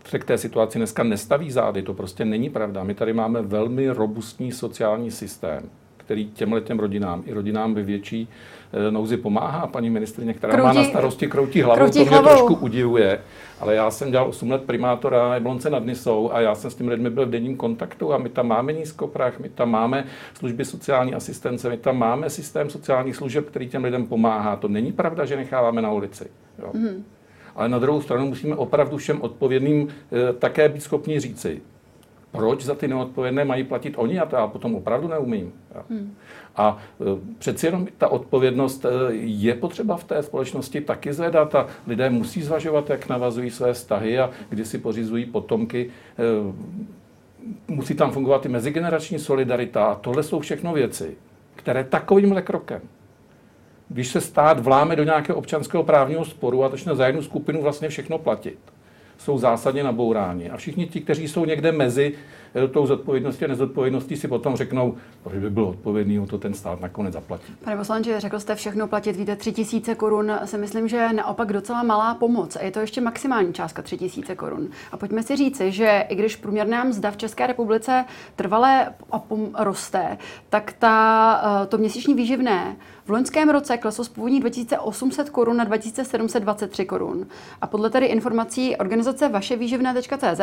[0.05, 2.85] se k té situaci dneska nestaví zády, to prostě není pravda.
[2.85, 5.71] My tady máme velmi robustní sociální systém,
[6.11, 8.29] který těmhle těm rodinám i rodinám ve větší
[8.73, 12.18] Eh, nouzi pomáhá paní ministrině, která kroutí, má na starosti kroutí hlavou, kroutí to mě
[12.18, 12.29] hlavou.
[12.29, 13.20] trošku udivuje.
[13.61, 16.90] Ale já jsem dělal 8 let primátora Jablonce nad Nisou a já jsem s těmi
[16.90, 21.14] lidmi byl v denním kontaktu a my tam máme nízkoprach, my tam máme služby sociální
[21.14, 24.57] asistence, my tam máme systém sociálních služeb, který těm lidem pomáhá.
[24.57, 26.27] To není pravda, že necháváme na ulici.
[26.59, 26.70] Jo.
[26.73, 27.05] Mm.
[27.57, 31.61] Ale na druhou stranu musíme opravdu všem odpovědným e, také být schopni říci,
[32.33, 35.53] proč za ty neodpovědné mají platit oni a to já potom opravdu neumím.
[35.90, 36.14] Hmm.
[36.57, 37.05] A e,
[37.38, 42.43] přeci jenom ta odpovědnost e, je potřeba v té společnosti taky zvedat a lidé musí
[42.43, 45.90] zvažovat, jak navazují své vztahy a kdy si pořizují potomky.
[46.19, 46.23] E,
[47.69, 51.16] musí tam fungovat i mezigenerační solidarita a tohle jsou všechno věci,
[51.57, 52.81] které takovýmhle krokem
[53.90, 57.88] když se stát vláme do nějakého občanského právního sporu a začne za jednu skupinu vlastně
[57.88, 58.59] všechno platit,
[59.21, 60.51] jsou zásadně nabouráni.
[60.51, 62.15] A všichni ti, kteří jsou někde mezi
[62.55, 64.95] eh, tou zodpovědností a nezodpovědností, si potom řeknou,
[65.33, 67.53] že by byl odpovědný, to ten stát nakonec zaplatí.
[67.65, 71.83] Pane poslanče, řekl jste všechno platit, víte, 3 tisíce korun si myslím, že naopak docela
[71.83, 72.57] malá pomoc.
[72.57, 74.69] A je to ještě maximální částka 3 tisíce korun.
[74.93, 78.05] A pojďme si říci, že i když průměrná mzda v České republice
[78.37, 78.93] trvale
[79.59, 82.77] roste, tak ta, eh, to měsíční výživné
[83.11, 87.27] v loňském roce kleslo z původních 2800 korun na 2723 korun.
[87.61, 90.40] A podle tedy informací organizace vaševýživné.cz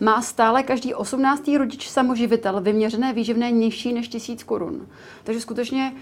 [0.00, 1.48] má stále každý 18.
[1.58, 4.86] rodič samoživitel vyměřené výživné nižší než 1000 korun.
[5.24, 5.92] Takže skutečně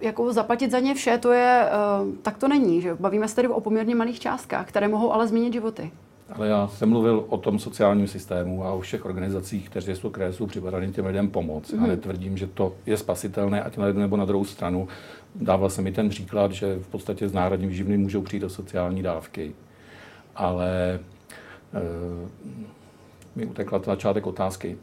[0.00, 1.68] jako zaplatit za ně vše, to je,
[2.02, 2.80] uh, tak to není.
[2.80, 2.94] Že?
[2.94, 5.90] Bavíme se tedy o poměrně malých částkách, které mohou ale změnit životy.
[6.32, 10.32] Ale já jsem mluvil o tom sociálním systému a o všech organizacích, které jsou, které
[10.32, 11.72] jsou připraveny těm lidem pomoct.
[11.72, 11.84] Mm.
[11.84, 14.88] A netvrdím, že to je spasitelné, ať na jednu nebo na druhou stranu.
[15.34, 19.02] Dával jsem mi ten příklad, že v podstatě z náhradní výživny můžou přijít do sociální
[19.02, 19.54] dávky.
[20.36, 21.00] Ale
[21.74, 21.80] e,
[23.36, 24.78] mi utekla to začátek otázky.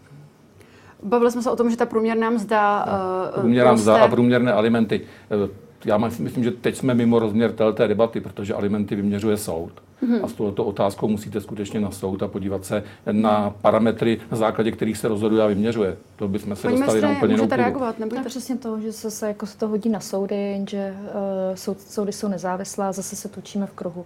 [1.03, 2.85] Bavili jsme se o tom, že ta průměrná mzda.
[2.87, 5.01] No, průměrná mzda a průměrné alimenty.
[5.31, 5.49] Eh,
[5.85, 9.71] já myslím, že teď jsme mimo rozměr té debaty, protože alimenty vyměřuje soud.
[10.03, 10.23] Mm-hmm.
[10.23, 14.71] A s touto otázkou musíte skutečně na soud a podívat se na parametry, na základě
[14.71, 15.97] kterých se rozhoduje a vyměřuje.
[16.15, 18.29] To bychom se Paní dostali na úplně můžete reagovat, nebojte.
[18.29, 22.11] Přesně to, že se, se jako se to hodí na soudy, že uh, soud, soudy
[22.11, 24.05] jsou nezávislá, zase se točíme v kruhu.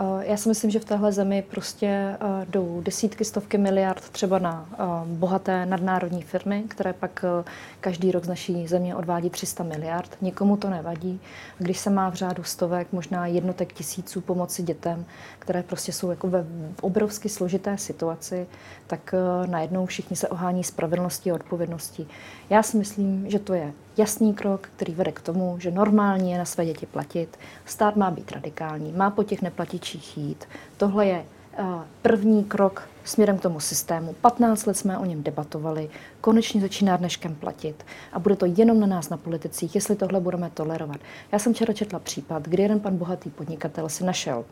[0.00, 4.38] Uh, já si myslím, že v téhle zemi prostě uh, jdou desítky, stovky miliard třeba
[4.38, 7.44] na uh, bohaté nadnárodní firmy, které pak uh,
[7.80, 10.16] každý rok z naší země odvádí 300 miliard.
[10.20, 11.20] Nikomu to nevadí.
[11.58, 15.04] Když se má v řádu stovek, možná jednotek tisíců pomoci dětem,
[15.38, 16.46] které prostě jsou jako ve
[16.80, 18.46] obrovsky složité situaci,
[18.86, 22.08] tak uh, najednou všichni se ohání spravedlností a odpovědností.
[22.50, 26.38] Já si myslím, že to je jasný krok, který vede k tomu, že normálně je
[26.38, 27.38] na své děti platit.
[27.64, 30.44] Stát má být radikální, má po těch neplatičích jít.
[30.76, 31.24] Tohle je
[31.58, 34.12] uh, první krok směrem k tomu systému.
[34.20, 38.86] 15 let jsme o něm debatovali, konečně začíná dneškem platit a bude to jenom na
[38.86, 41.00] nás, na politicích, jestli tohle budeme tolerovat.
[41.32, 44.44] Já jsem včera četla případ, kdy jeden pan bohatý podnikatel si našel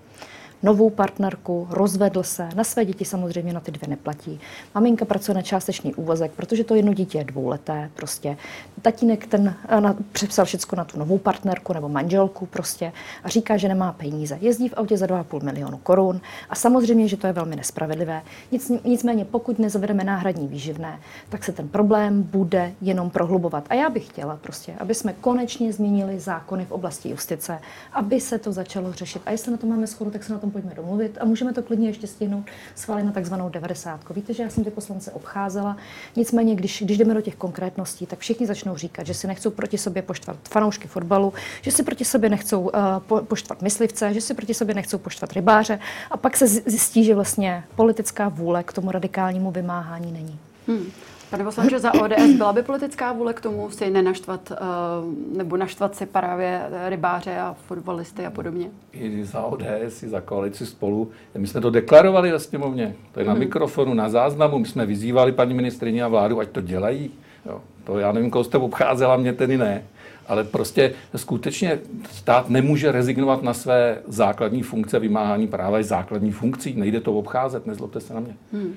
[0.63, 4.41] novou partnerku, rozvedl se, na své děti samozřejmě na ty dvě neplatí.
[4.75, 8.37] Maminka pracuje na částečný úvazek, protože to jedno dítě je dvouleté prostě.
[8.83, 12.93] Tatínek ten eh, na, přepsal všechno na tu novou partnerku nebo manželku prostě
[13.25, 14.39] a říká, že nemá peníze.
[14.41, 16.21] Jezdí v autě za 2,5 milionu korun
[16.51, 18.23] a samozřejmě, že to je velmi nespravedlivé.
[18.53, 23.65] Nic, nicméně, pokud nezavedeme náhradní výživné, tak se ten problém bude jenom prohlubovat.
[23.69, 27.59] A já bych chtěla prostě, aby jsme konečně změnili zákony v oblasti justice,
[27.93, 29.23] aby se to začalo řešit.
[29.27, 31.63] A jestli na to máme schodu, tak se na tom pojďme domluvit a můžeme to
[31.63, 34.01] klidně ještě stihnout schválit na takzvanou 90.
[34.11, 35.77] Víte, že já jsem ty poslance obcházela,
[36.17, 39.79] nicméně, když, když jdeme do těch konkrétností, tak všichni začnou říkat, že si nechcou proti
[39.79, 42.71] sobě poštvat fanoušky fotbalu, že si proti sobě nechcou uh,
[43.07, 45.79] po, poštvat myslivce, že si proti sobě nechcou poštvat rybáře
[46.11, 50.39] a pak se zjistí, že vlastně politická vůle k tomu radikálnímu vymáhání není.
[50.69, 50.87] Hmm.
[51.33, 55.97] Pane poslanče, za ODS byla by politická vůle k tomu si nenaštvat uh, nebo naštvat
[55.97, 58.71] si právě rybáře a fotbalisty a podobně?
[58.93, 61.11] I za ODS, i za koalici spolu.
[61.39, 62.95] My jsme to deklarovali ve sněmovně.
[63.13, 63.39] To je na mm.
[63.39, 64.59] mikrofonu, na záznamu.
[64.59, 67.11] My jsme vyzývali paní ministrině a vládu, ať to dělají.
[67.47, 67.61] Jo.
[67.85, 69.83] To já nevím, koho jste obcházela, mě tedy ne.
[70.27, 71.79] Ale prostě skutečně
[72.11, 76.75] stát nemůže rezignovat na své základní funkce vymáhání práva i základní funkcí.
[76.77, 78.37] Nejde to obcházet, nezlobte se na mě.
[78.53, 78.75] Hmm.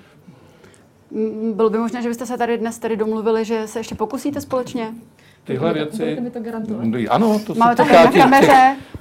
[1.53, 4.93] Bylo by možné, že byste se tady dnes tady domluvili, že se ještě pokusíte společně?
[5.43, 6.17] Tyhle věci...
[6.21, 6.85] mi to garantovat?
[7.09, 8.47] Ano, to Máme se týká těch,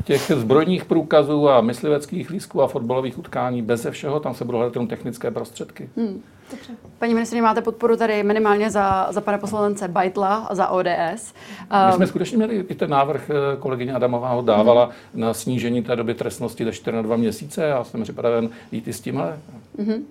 [0.04, 3.62] těch, těch zbrojních průkazů a mysliveckých lístků a fotbalových utkání.
[3.62, 5.88] Bez všeho tam se budou hledat jenom technické prostředky.
[5.96, 6.22] Hmm.
[6.50, 6.72] Dobře.
[6.98, 11.34] Paní ministrině, máte podporu tady minimálně za, za pana poslance Bajtla a za ODS.
[11.86, 15.20] My jsme skutečně měli i ten návrh, eh, kolegyně Adamová ho dávala mm.
[15.20, 17.64] na snížení té doby trestnosti ze 4 na 2 měsíce.
[17.64, 19.38] Já jsem připraven jít i s tímhle.
[19.78, 20.02] Mm-hmm.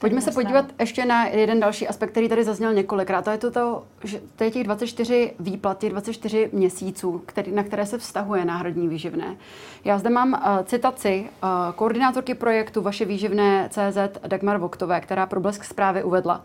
[0.00, 3.24] Pojďme se podívat ještě na jeden další aspekt, který tady zazněl několikrát.
[3.24, 7.86] To je to, to že to je těch 24 výplaty, 24 měsíců, který, na které
[7.86, 9.36] se vztahuje náhradní výživné.
[9.84, 15.40] Já zde mám uh, citaci uh, koordinátorky projektu Vaše výživné CZ Dagmar Voktové, která pro
[15.40, 16.44] Blesk zprávy uvedla.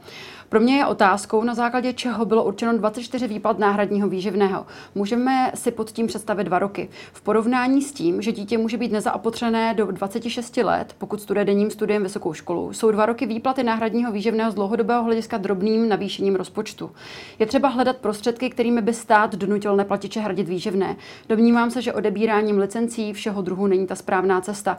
[0.50, 4.66] Pro mě je otázkou, na základě čeho bylo určeno 24 výplat náhradního výživného.
[4.96, 6.90] Můžeme si pod tím představit dva roky.
[7.14, 11.72] V porovnání s tím, že dítě může být nezaopotřené do 26 let, pokud studuje denním
[11.72, 16.36] studiem vysokou školu, jsou dva roky výplat výplaty náhradního výživného z dlouhodobého hlediska drobným navýšením
[16.36, 16.92] rozpočtu.
[17.40, 20.96] Je třeba hledat prostředky, kterými by stát donutil neplatiče hradit výživné.
[21.30, 24.78] Domnívám se, že odebíráním licencí všeho druhu není ta správná cesta,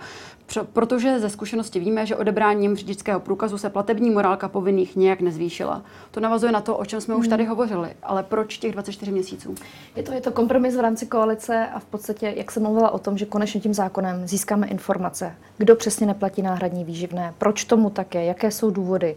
[0.73, 5.83] protože ze zkušenosti víme, že odebráním řidičského průkazu se platební morálka povinných nějak nezvýšila.
[6.11, 7.21] To navazuje na to, o čem jsme hmm.
[7.21, 7.89] už tady hovořili.
[8.03, 9.55] Ale proč těch 24 měsíců?
[9.97, 12.99] Je to, je to kompromis v rámci koalice a v podstatě, jak jsem mluvila o
[12.99, 18.25] tom, že konečně tím zákonem získáme informace, kdo přesně neplatí náhradní výživné, proč tomu také,
[18.25, 19.17] jaké jsou důvody,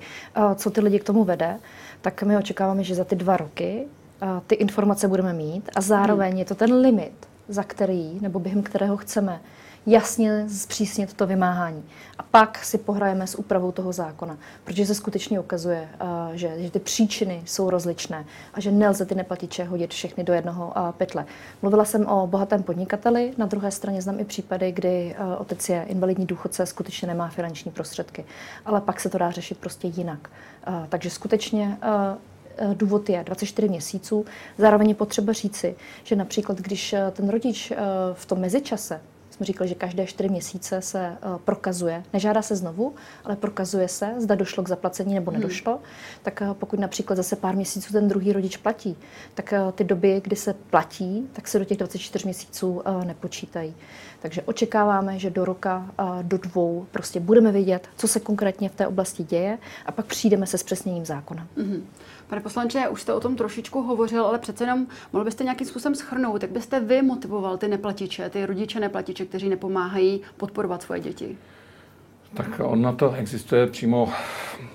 [0.55, 1.59] co ty lidi k tomu vede,
[2.01, 3.85] tak my očekáváme, že za ty dva roky
[4.47, 7.13] ty informace budeme mít a zároveň je to ten limit,
[7.47, 9.39] za který nebo během kterého chceme
[9.89, 11.83] jasně zpřísnit to vymáhání.
[12.17, 15.89] A pak si pohrajeme s úpravou toho zákona, protože se skutečně ukazuje,
[16.33, 20.73] že, že ty příčiny jsou rozličné a že nelze ty neplatiče hodit všechny do jednoho
[20.97, 21.25] pytle.
[21.61, 26.25] Mluvila jsem o bohatém podnikateli, na druhé straně znám i případy, kdy otec je invalidní
[26.25, 28.25] důchodce, skutečně nemá finanční prostředky,
[28.65, 30.29] ale pak se to dá řešit prostě jinak.
[30.89, 31.77] Takže skutečně
[32.73, 34.25] důvod je 24 měsíců.
[34.57, 37.73] Zároveň je potřeba říci, že například, když ten rodič
[38.13, 39.01] v tom mezičase
[39.39, 44.13] jsme říkali, že každé čtyři měsíce se uh, prokazuje, nežádá se znovu, ale prokazuje se,
[44.17, 45.39] zda došlo k zaplacení nebo hmm.
[45.39, 45.73] nedošlo.
[45.73, 45.83] Hmm.
[46.23, 48.97] Tak uh, pokud například zase pár měsíců ten druhý rodič platí,
[49.33, 53.73] tak uh, ty doby, kdy se platí, tak se do těch 24 měsíců nepočítají.
[54.21, 58.87] Takže očekáváme, že do roka, do dvou prostě budeme vědět, co se konkrétně v té
[58.87, 61.47] oblasti děje a pak přijdeme se zpřesněním zákona.
[61.57, 61.81] Mm-hmm.
[62.29, 65.95] Pane poslanče, už jste o tom trošičku hovořil, ale přece jenom mohl byste nějakým způsobem
[65.95, 71.37] schrnout, jak byste vy motivoval ty neplatiče, ty rodiče neplatiče, kteří nepomáhají podporovat svoje děti?
[72.33, 74.09] Tak on na to existuje přímo,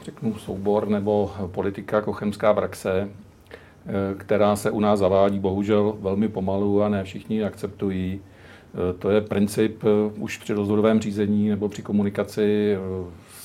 [0.03, 6.83] řeknu, soubor nebo politika kochemská praxe, eh, která se u nás zavádí bohužel velmi pomalu
[6.83, 8.21] a ne všichni akceptují.
[8.21, 12.77] Eh, to je princip eh, už při rozhodovém řízení nebo při komunikaci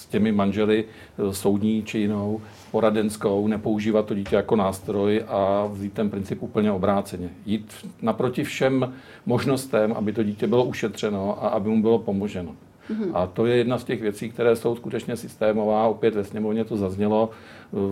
[0.10, 0.86] těmi manželi
[1.32, 2.42] soudní či jinou,
[2.72, 7.30] poradenskou, nepoužívat to dítě jako nástroj a vzít ten princip úplně obráceně.
[7.46, 8.94] Jít naproti všem
[9.26, 12.56] možnostem, aby to dítě bylo ušetřeno a aby mu bylo pomoženo.
[12.90, 13.12] Mm-hmm.
[13.14, 15.88] A to je jedna z těch věcí, které jsou skutečně systémová.
[15.88, 17.30] Opět ve sněmovně to zaznělo.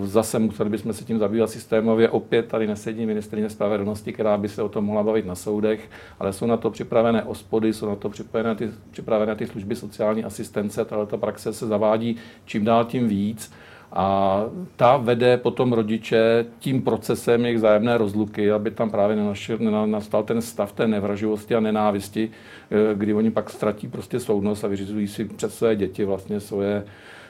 [0.04, 2.10] Zase museli bychom se tím zabývat systémově.
[2.10, 6.34] Opět tady nesedí ministrině spravedlnosti, která by se o tom mohla bavit na soudech, ale
[6.34, 10.86] jsou na to připravené ospody, jsou na to připravené ty, připravené ty služby sociální asistence.
[10.86, 13.52] Tato praxe se zavádí čím dál tím víc.
[13.94, 14.42] A
[14.76, 20.42] ta vede potom rodiče tím procesem jejich zájemné rozluky, aby tam právě nenašel, nastal ten
[20.42, 22.32] stav té nevraživosti a nenávisti,
[22.72, 26.84] eh, kdy oni pak ztratí prostě soudnost a vyřizují si před své děti vlastně svoje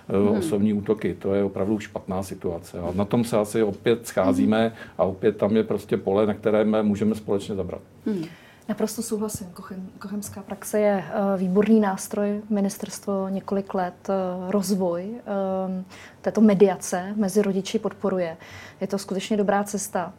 [0.10, 0.38] hmm.
[0.38, 1.16] osobní útoky.
[1.20, 2.80] To je opravdu špatná situace.
[2.80, 6.84] A na tom se asi opět scházíme a opět tam je prostě pole, na kterém
[6.84, 7.82] můžeme společně zabrat.
[8.06, 8.26] Hmm.
[8.70, 9.48] Naprosto souhlasím.
[9.54, 12.42] Kochem, kochemská praxe je uh, výborný nástroj.
[12.50, 15.86] Ministerstvo několik let uh, rozvoj um,
[16.22, 18.38] této mediace mezi rodiči podporuje.
[18.82, 20.14] Je to skutečně dobrá cesta.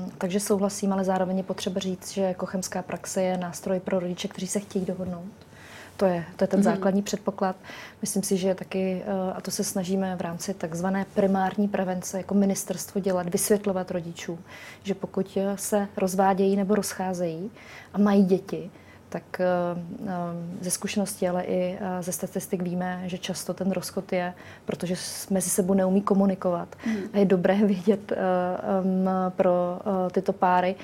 [0.00, 4.28] Um, takže souhlasím, ale zároveň je potřeba říct, že kochemská praxe je nástroj pro rodiče,
[4.28, 5.32] kteří se chtějí dohodnout.
[6.02, 6.62] To je, to je ten mm-hmm.
[6.62, 7.56] základní předpoklad.
[8.00, 12.34] Myslím si, že taky, eh, a to se snažíme v rámci takzvané primární prevence jako
[12.34, 14.38] ministerstvo dělat, vysvětlovat rodičům,
[14.82, 17.50] že pokud se rozvádějí nebo rozcházejí
[17.94, 18.70] a mají děti,
[19.12, 19.46] tak eh,
[20.06, 20.12] eh,
[20.60, 24.94] ze zkušenosti, ale i eh, ze statistik víme, že často ten rozchod je, protože
[25.30, 26.68] mezi sebou neumí komunikovat.
[26.86, 26.96] Mm.
[27.12, 28.12] A je dobré vědět
[29.36, 29.78] pro
[30.12, 30.74] tyto páry.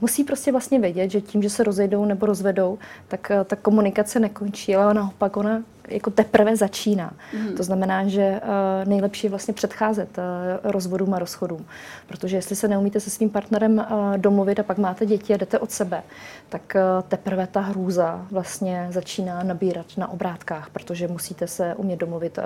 [0.00, 4.76] Musí prostě vlastně vědět, že tím, že se rozejdou nebo rozvedou, tak ta komunikace nekončí,
[4.76, 7.12] ale naopak ona jako teprve začíná.
[7.34, 7.54] Mm.
[7.54, 10.24] To znamená, že uh, nejlepší je vlastně předcházet uh,
[10.70, 11.66] rozvodům a rozchodům.
[12.06, 15.58] Protože jestli se neumíte se svým partnerem uh, domluvit a pak máte děti a jdete
[15.58, 16.02] od sebe,
[16.48, 22.38] tak uh, teprve ta hrůza vlastně začíná nabírat na obrátkách, protože musíte se umět domluvit,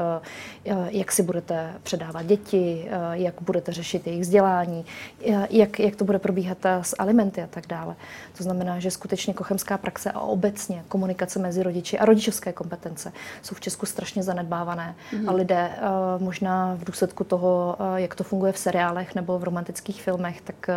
[0.89, 4.85] jak si budete předávat děti, uh, jak budete řešit jejich vzdělání,
[5.27, 7.97] uh, jak, jak to bude probíhat uh, s alimenty a tak dále.
[8.37, 13.55] To znamená, že skutečně kochemská praxe a obecně komunikace mezi rodiči a rodičovské kompetence jsou
[13.55, 14.95] v Česku strašně zanedbávané.
[15.13, 15.29] Mm.
[15.29, 15.71] A lidé
[16.17, 20.41] uh, možná v důsledku toho, uh, jak to funguje v seriálech nebo v romantických filmech,
[20.41, 20.71] tak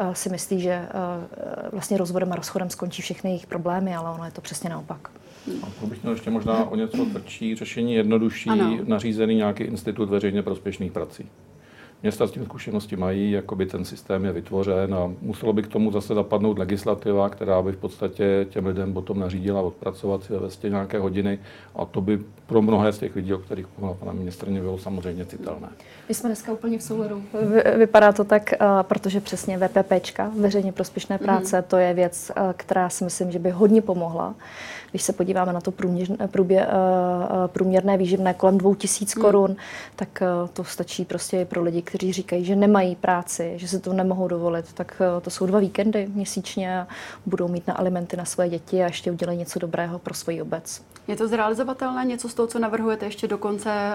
[0.00, 4.24] uh, si myslí, že uh, vlastně rozvodem a rozchodem skončí všechny jejich problémy, ale ono
[4.24, 5.10] je to přesně naopak.
[5.62, 8.78] A to bych měl ještě možná o něco tvrdší řešení, jednodušší, ano.
[8.86, 11.28] nařízený nějaký institut veřejně prospěšných prací.
[12.02, 15.92] Města s tím zkušenosti mají, jakoby ten systém je vytvořen a muselo by k tomu
[15.92, 20.70] zase zapadnout legislativa, která by v podstatě těm lidem potom nařídila odpracovat si ve vestě
[20.70, 21.38] nějaké hodiny
[21.74, 25.24] a to by pro mnohé z těch lidí, o kterých mluvila pana ministrně, bylo samozřejmě
[25.24, 25.68] citelné.
[26.08, 27.22] My jsme dneska úplně v souladu.
[27.76, 31.62] Vypadá to tak, eh, protože přesně VPPčka, veřejně prospěšné práce, mm-hmm.
[31.68, 34.34] to je věc, eh, která si myslím, že by hodně pomohla.
[34.90, 36.68] Když se podíváme na to průměr, průbě, eh,
[37.46, 39.22] průměrné výživné kolem 2000 mm.
[39.22, 39.56] korun,
[39.96, 40.22] tak
[40.52, 44.72] to stačí prostě pro lidi, kteří říkají, že nemají práci, že se to nemohou dovolit.
[44.72, 46.86] Tak to jsou dva víkendy měsíčně a
[47.26, 50.82] budou mít na alimenty na svoje děti a ještě udělají něco dobrého pro svoji obec.
[51.08, 53.92] Je to zrealizovatelné něco z toho, co navrhujete ještě do konce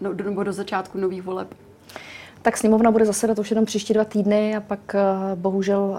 [0.00, 1.54] no, nebo do začátku nových voleb?
[2.42, 5.98] Tak sněmovna bude zasedat už jenom příští dva týdny a pak uh, bohužel uh,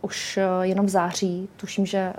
[0.00, 2.12] už uh, jenom v září, tuším, že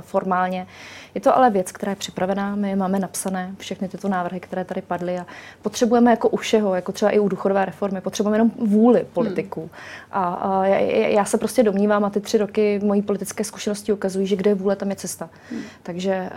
[0.00, 0.66] formálně.
[1.14, 4.82] Je to ale věc, která je připravená, my máme napsané všechny tyto návrhy, které tady
[4.82, 5.26] padly a
[5.62, 9.60] potřebujeme jako u všeho, jako třeba i u důchodové reformy, potřebujeme jenom vůli politiků.
[9.60, 9.70] Hmm.
[10.12, 10.78] A, a já,
[11.08, 14.54] já se prostě domnívám a ty tři roky mojí politické zkušenosti ukazují, že kde je
[14.54, 15.30] vůle, tam je cesta.
[15.50, 15.60] Hmm.
[15.82, 16.30] Takže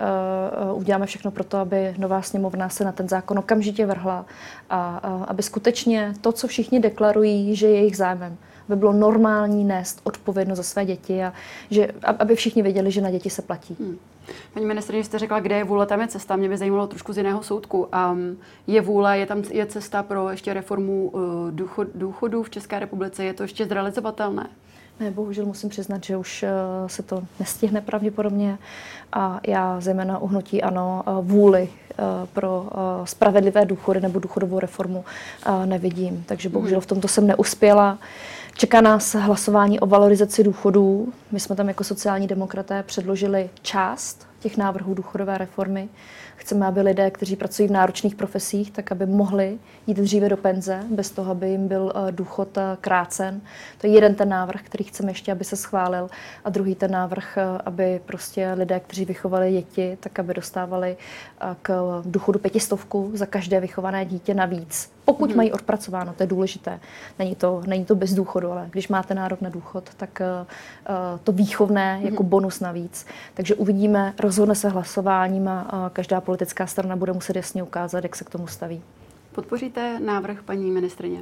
[0.72, 4.26] uh, uděláme všechno pro to, aby nová sněmovna se na ten zákon okamžitě vrhla
[4.70, 8.38] a uh, aby skutečně to, co všichni deklarují, že je jejich zájmem,
[8.70, 11.34] by bylo normální nést odpovědnost za své děti a
[11.72, 13.76] že, aby všichni věděli, že na děti se platí.
[13.80, 13.98] Hmm.
[14.54, 16.36] Paní ministrině, jste řekla, kde je vůle, tam je cesta.
[16.36, 17.88] Mě by zajímalo trošku z jiného soudku.
[18.12, 18.38] Um,
[18.68, 23.24] je vůle, je tam je cesta pro ještě reformu uh, důchod, důchodů v České republice?
[23.24, 24.50] Je to ještě zrealizovatelné?
[25.00, 28.58] Ne, bohužel musím přiznat, že už uh, se to nestihne pravděpodobně
[29.14, 32.70] a já zejména uhnutí ano uh, vůli uh, pro
[33.04, 35.06] spravedlivé důchody nebo důchodovou reformu
[35.66, 36.24] nevidím.
[36.28, 37.98] Takže bohužel v tomto jsem neuspěla.
[38.54, 41.14] Čeká nás hlasování o valorizaci důchodů.
[41.32, 45.90] My jsme tam jako sociální demokraté předložili část těch návrhů důchodové reformy.
[46.36, 50.84] Chceme, aby lidé, kteří pracují v náročných profesích, tak aby mohli jít dříve do penze,
[50.90, 53.42] bez toho, aby jim byl eh, důchod eh, krácen.
[53.78, 56.10] To je jeden ten návrh, který chceme ještě, aby se schválil.
[56.46, 60.98] A druhý ten návrh, eh, aby prostě lidé, kteří vychovali děti, tak aby dostávali
[61.62, 64.92] k důchodu pětistovku za každé vychované dítě navíc.
[65.10, 65.38] Pokud hmm.
[65.38, 66.80] mají odpracováno, to je důležité.
[67.20, 71.32] Není to, není to bez důchodu, ale když máte nárok na důchod, tak uh, to
[71.32, 72.30] výchovné jako hmm.
[72.30, 73.06] bonus navíc.
[73.34, 78.16] Takže uvidíme, rozhodne se hlasováním a uh, každá politická strana bude muset jasně ukázat, jak
[78.16, 78.82] se k tomu staví.
[79.32, 81.22] Podpoříte návrh paní ministrině?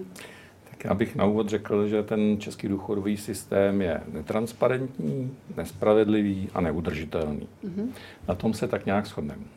[0.70, 6.62] Tak já bych na úvod řekl, že ten český důchodový systém je netransparentní, nespravedlivý a
[6.62, 7.48] neudržitelný.
[7.66, 7.88] Mm-hmm.
[8.28, 9.57] Na tom se tak nějak shodneme.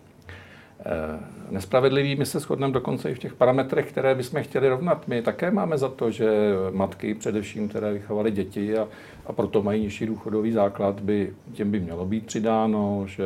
[0.86, 1.20] Eh,
[1.50, 2.16] nespravedlivý.
[2.16, 5.08] My se shodneme dokonce i v těch parametrech, které bychom chtěli rovnat.
[5.08, 6.30] My také máme za to, že
[6.70, 8.88] matky, především, které vychovaly děti a,
[9.26, 13.24] a proto mají nižší důchodový základ, by těm by mělo být přidáno, že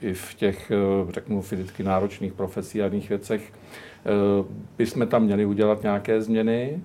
[0.00, 4.10] i v těch, eh, řeknu, fyzicky náročných profesí a jiných věcech eh,
[4.78, 6.80] bychom tam měli udělat nějaké změny,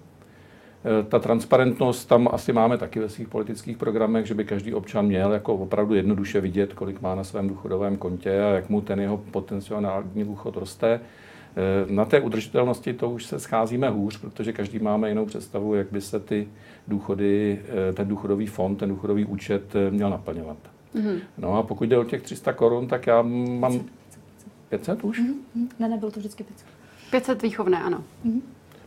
[1.10, 5.34] ta transparentnost tam asi máme taky ve svých politických programech, že by každý občan měl
[5.34, 9.18] jako opravdu jednoduše vidět, kolik má na svém důchodovém kontě a jak mu ten jeho
[9.18, 11.00] potenciální důchod roste.
[11.56, 15.92] Eh, na té udržitelnosti to už se scházíme hůř, protože každý máme jinou představu, jak
[15.92, 16.48] by se ty
[16.88, 17.60] důchody,
[17.90, 20.58] eh, ten důchodový fond, ten důchodový účet měl naplňovat.
[20.96, 21.20] Mm-hmm.
[21.38, 23.80] No a pokud jde o těch 300 korun, tak já mám
[24.70, 25.22] 500 už?
[25.22, 25.68] Mm-hmm.
[25.80, 26.68] Ne, nebylo to vždycky 500.
[27.12, 28.04] 500 výchovné, ano.
[28.26, 28.42] Mm-hmm.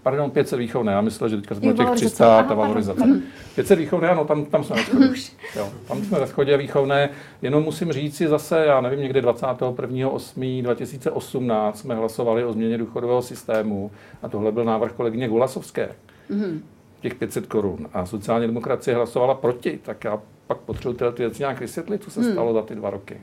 [0.04, 3.22] Pardon, 500 výchovné, já myslel, že teďka jsme těch 300, ta valorizace.
[3.54, 5.08] 500 výchovné, ano, tam, tam jsme ve schodě.
[5.56, 7.10] Jo, tam jsme ve schodě výchovné,
[7.42, 13.90] jenom musím říct si zase, já nevím, někdy 21.8.2018 jsme hlasovali o změně důchodového systému
[14.22, 15.88] a tohle byl návrh kolegyně Gulasovské.
[16.30, 16.60] Mm-hmm.
[17.04, 17.88] Těch 500 korun.
[17.92, 22.20] A sociální demokracie hlasovala proti, tak já pak potřebuji tyhle věci nějak vysvětlit, co se
[22.20, 22.32] hmm.
[22.32, 23.20] stalo za ty dva roky.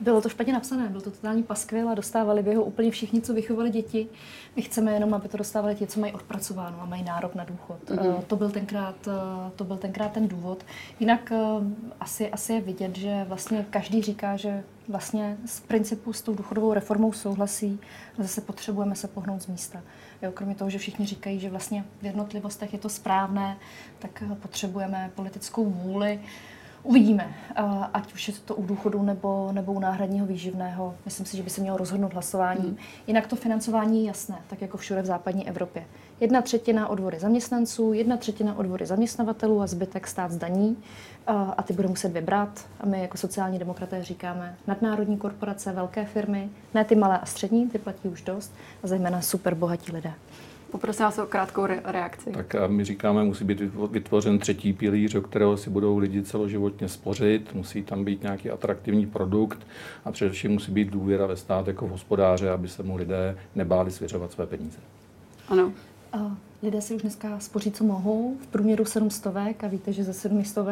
[0.00, 3.34] Bylo to špatně napsané, byl to totální paskvil a dostávali by ho úplně všichni, co
[3.34, 4.08] vychovali děti.
[4.56, 7.76] My chceme jenom, aby to dostávali ti, co mají odpracováno a mají nárok na důchod.
[7.86, 8.22] Mm-hmm.
[8.22, 10.64] To, byl tenkrát, eh, to byl tenkrát ten důvod.
[11.00, 11.38] Jinak eh,
[12.00, 16.72] asi, asi je vidět, že vlastně každý říká, že vlastně z principu s tou důchodovou
[16.72, 17.80] reformou souhlasí,
[18.18, 19.82] zase potřebujeme se pohnout z místa.
[20.22, 23.56] Jo, kromě toho, že všichni říkají, že vlastně v jednotlivostech je to správné,
[23.98, 26.20] tak potřebujeme politickou vůli.
[26.82, 27.34] Uvidíme,
[27.92, 30.94] ať už je to u důchodu nebo, nebo u náhradního výživného.
[31.04, 32.64] Myslím si, že by se mělo rozhodnout hlasováním.
[32.64, 32.76] Hmm.
[33.06, 35.84] Jinak to financování je jasné, tak jako všude v západní Evropě.
[36.20, 40.76] Jedna třetina odvody zaměstnanců, jedna třetina odvody zaměstnavatelů a zbytek stát zdaní
[41.28, 42.66] a ty bude muset vybrat.
[42.80, 47.70] A my jako sociální demokraté říkáme nadnárodní korporace, velké firmy, ne ty malé a střední,
[47.70, 50.12] ty platí už dost, a zejména super bohatí lidé.
[50.70, 52.30] Poprosím vás o krátkou re- reakci.
[52.30, 53.60] Tak a my říkáme, musí být
[53.90, 59.06] vytvořen třetí pilíř, o kterého si budou lidi celoživotně spořit, musí tam být nějaký atraktivní
[59.06, 59.58] produkt
[60.04, 63.90] a především musí být důvěra ve stát jako v hospodáře, aby se mu lidé nebáli
[63.90, 64.78] svěřovat své peníze.
[65.48, 65.72] Ano.
[66.62, 70.66] Lidé si už dneska spoří, co mohou, v průměru 700 a víte, že ze 700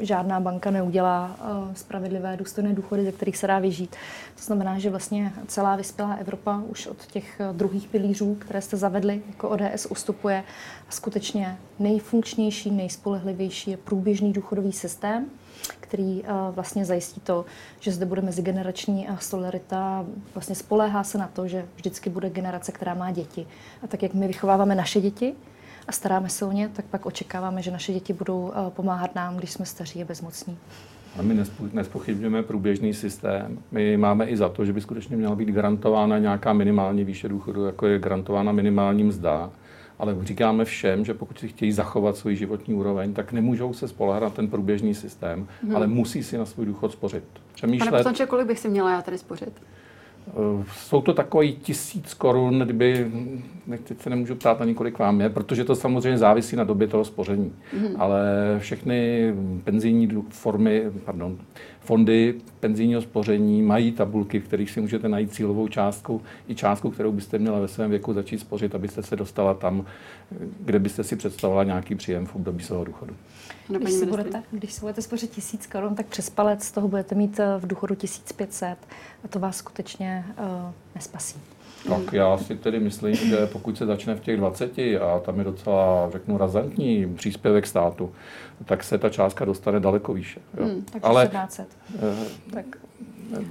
[0.00, 1.36] žádná banka neudělá
[1.74, 3.96] spravedlivé důstojné důchody, ze kterých se dá vyžít.
[4.36, 9.22] To znamená, že vlastně celá vyspělá Evropa už od těch druhých pilířů, které jste zavedli,
[9.26, 10.44] jako ODS ustupuje.
[10.88, 15.26] A skutečně nejfunkčnější, nejspolehlivější je průběžný důchodový systém,
[15.80, 17.44] který eh, vlastně zajistí to,
[17.80, 20.06] že zde bude mezigenerační solidarita.
[20.34, 23.46] Vlastně spoléhá se na to, že vždycky bude generace, která má děti.
[23.82, 25.34] A tak, jak my vychováváme naše děti
[25.88, 29.36] a staráme se o ně, tak pak očekáváme, že naše děti budou eh, pomáhat nám,
[29.36, 30.58] když jsme staří a bezmocní.
[31.18, 33.58] A my nespochybňujeme průběžný systém.
[33.70, 37.64] My máme i za to, že by skutečně měla být garantována nějaká minimální výše důchodu,
[37.64, 39.50] jako je garantována minimální mzda
[40.00, 44.22] ale říkáme všem, že pokud si chtějí zachovat svůj životní úroveň, tak nemůžou se spolehat
[44.22, 45.76] na ten průběžný systém, hmm.
[45.76, 47.24] ale musí si na svůj důchod spořit.
[47.54, 49.62] Přemýšlet, Pane poslanče, kolik bych si měla já tady spořit?
[50.28, 53.10] Eh, jsou to takový tisíc korun, kdyby,
[53.84, 57.04] teď se nemůžu ptát ani kolik vám je, protože to samozřejmě závisí na době toho
[57.04, 57.52] spoření.
[57.72, 57.88] Mm.
[57.98, 58.22] Ale
[58.58, 59.32] všechny
[59.64, 61.38] penzijní formy, pardon,
[61.80, 67.12] fondy penzijního spoření mají tabulky, v kterých si můžete najít cílovou částku i částku, kterou
[67.12, 69.84] byste měla ve svém věku začít spořit, abyste se dostala tam,
[70.60, 73.14] kde byste si představovala nějaký příjem v období svého důchodu.
[73.70, 76.88] No, když, si budete, když si budete spořit tisíc korun, tak přes palec z toho
[76.88, 78.78] budete mít eh, v důchodu 1500
[79.24, 80.44] a to vás skutečně uh,
[80.94, 81.40] nespasí.
[81.88, 85.44] Tak já si tedy myslím, že pokud se začne v těch 20 a tam je
[85.44, 88.12] docela, řeknu, razantní příspěvek státu,
[88.64, 90.40] tak se ta částka dostane daleko výše.
[90.56, 90.64] Jo.
[90.64, 91.68] Hmm, tak Ale, 1700.
[91.94, 92.66] Uh, tak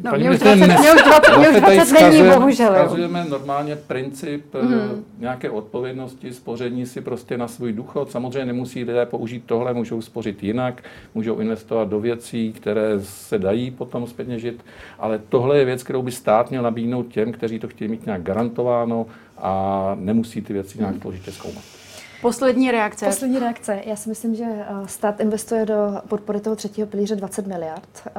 [0.04, 2.72] No, mě už 20, mě už 20, mě už 20 není, bohužel.
[2.72, 5.06] Ukazujeme normálně princip mm.
[5.20, 8.12] nějaké odpovědnosti, spoření si prostě na svůj důchod.
[8.12, 10.84] Samozřejmě nemusí lidé použít tohle, můžou spořit jinak,
[11.16, 14.66] můžou investovat do věcí, které se dají potom zpětně žít,
[15.00, 18.24] ale tohle je věc, kterou by stát měl nabídnout těm, kteří to chtějí mít nějak
[18.24, 19.06] garantováno
[19.38, 21.79] a nemusí ty věci nějak složitě zkoumat.
[22.22, 23.06] Poslední reakce.
[23.06, 23.82] Poslední reakce.
[23.86, 27.90] Já si myslím, že eh, stát investuje do podpory toho třetího pilíře 20 miliard.
[28.08, 28.12] Eh,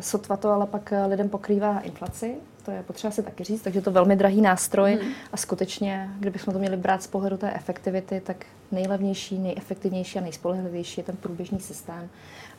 [0.00, 2.34] sotva to ale pak eh, lidem pokrývá inflaci.
[2.64, 5.12] To je potřeba si taky říct, takže to je velmi drahý nástroj hmm.
[5.32, 11.00] a skutečně, kdybychom to měli brát z pohledu té efektivity, tak nejlevnější, nejefektivnější a nejspolehlivější
[11.00, 12.08] je ten průběžný systém.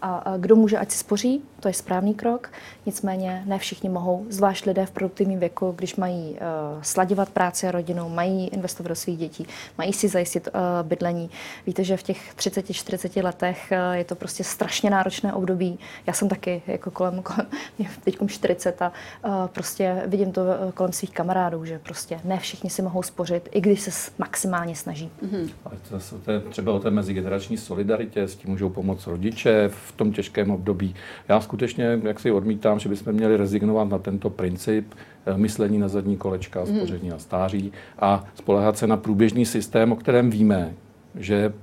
[0.05, 2.51] A kdo může, ať si spoří, to je správný krok.
[2.85, 6.37] Nicméně ne všichni mohou, zvlášť lidé v produktivním věku, když mají uh,
[6.81, 9.47] sladěvat práci a rodinu, mají investovat do svých dětí,
[9.77, 11.29] mají si zajistit uh, bydlení.
[11.67, 15.79] Víte, že v těch 30-40 letech uh, je to prostě strašně náročné období.
[16.07, 17.47] Já jsem taky jako kolem, kolem
[18.03, 18.91] teď 40 a
[19.25, 20.41] uh, prostě vidím to
[20.73, 25.11] kolem svých kamarádů, že prostě ne všichni si mohou spořit, i když se maximálně snaží.
[25.25, 25.49] Mm-hmm.
[25.65, 29.92] Ale to, to je třeba o té mezigenerační solidaritě, s tím můžou pomoct rodiče v
[29.95, 30.95] tom těžkém období.
[31.27, 34.93] Já skutečně, jak si odmítám, že bychom měli rezignovat na tento princip
[35.25, 36.77] eh, myslení na zadní kolečka, mhm.
[36.77, 40.73] spoření na stáří a spolehat se na průběžný systém, o kterém víme,
[41.15, 41.53] že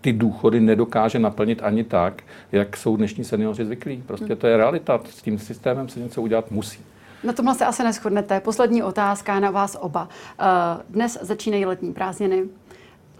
[0.00, 4.02] ty důchody nedokáže naplnit ani tak, jak jsou dnešní seniori zvyklí.
[4.06, 4.36] Prostě mhm.
[4.36, 5.00] to je realita.
[5.10, 6.80] S tím systémem se něco udělat musí.
[7.24, 8.40] Na tomhle se asi neschodnete.
[8.40, 10.08] Poslední otázka na vás oba.
[10.40, 10.44] Eh,
[10.90, 12.44] dnes začínají letní prázdniny.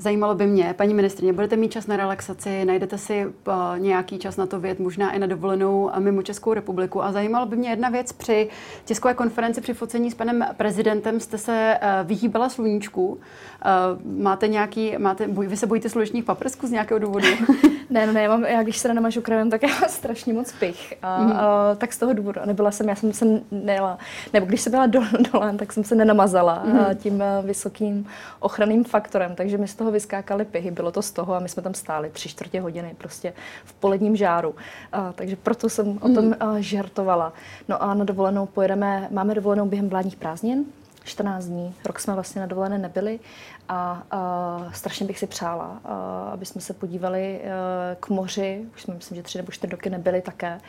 [0.01, 3.33] Zajímalo by mě, paní ministrině, budete mít čas na relaxaci, najdete si uh,
[3.79, 7.03] nějaký čas na to vědět, možná i na dovolenou mimo Českou republiku.
[7.05, 8.49] A zajímalo by mě jedna věc, při
[8.85, 13.21] tiskové konferenci při focení s panem prezidentem jste se uh, vyhýbala sluníčku.
[13.65, 17.27] Uh, máte nějaký, máte, vy se bojíte slunečních paprsků z nějakého důvodu?
[17.91, 20.53] ne, no ne, já, mám, já když se nenamažu kremem, tak já mám strašně moc
[20.53, 20.95] pich.
[21.03, 21.31] A, mm.
[21.31, 21.37] uh,
[21.79, 22.41] tak z toho důvodu.
[22.45, 23.99] Nebyla jsem, já jsem se nejela,
[24.33, 25.01] nebo když jsem byla do,
[25.33, 26.79] dole, tak jsem se nenamazala mm.
[26.79, 28.07] uh, tím uh, vysokým
[28.41, 31.63] ochranným faktorem, takže mi z toho vyskákaly pihy, bylo to z toho a my jsme
[31.63, 33.33] tam stáli tři čtvrtě hodiny prostě
[33.65, 34.55] v poledním žáru.
[34.93, 37.33] A, takže proto jsem o tom a, žartovala.
[37.69, 40.65] No a na dovolenou pojedeme, máme dovolenou během vládních prázdnin,
[41.09, 41.75] 14 dní.
[41.87, 43.21] Rok jsme vlastně na dovolené nebyli
[43.69, 47.47] a, a strašně bych si přála, a, aby jsme se podívali a,
[47.93, 48.67] e, k moři.
[48.75, 50.61] Už jsme, myslím, že tři nebo čtyři roky nebyli také,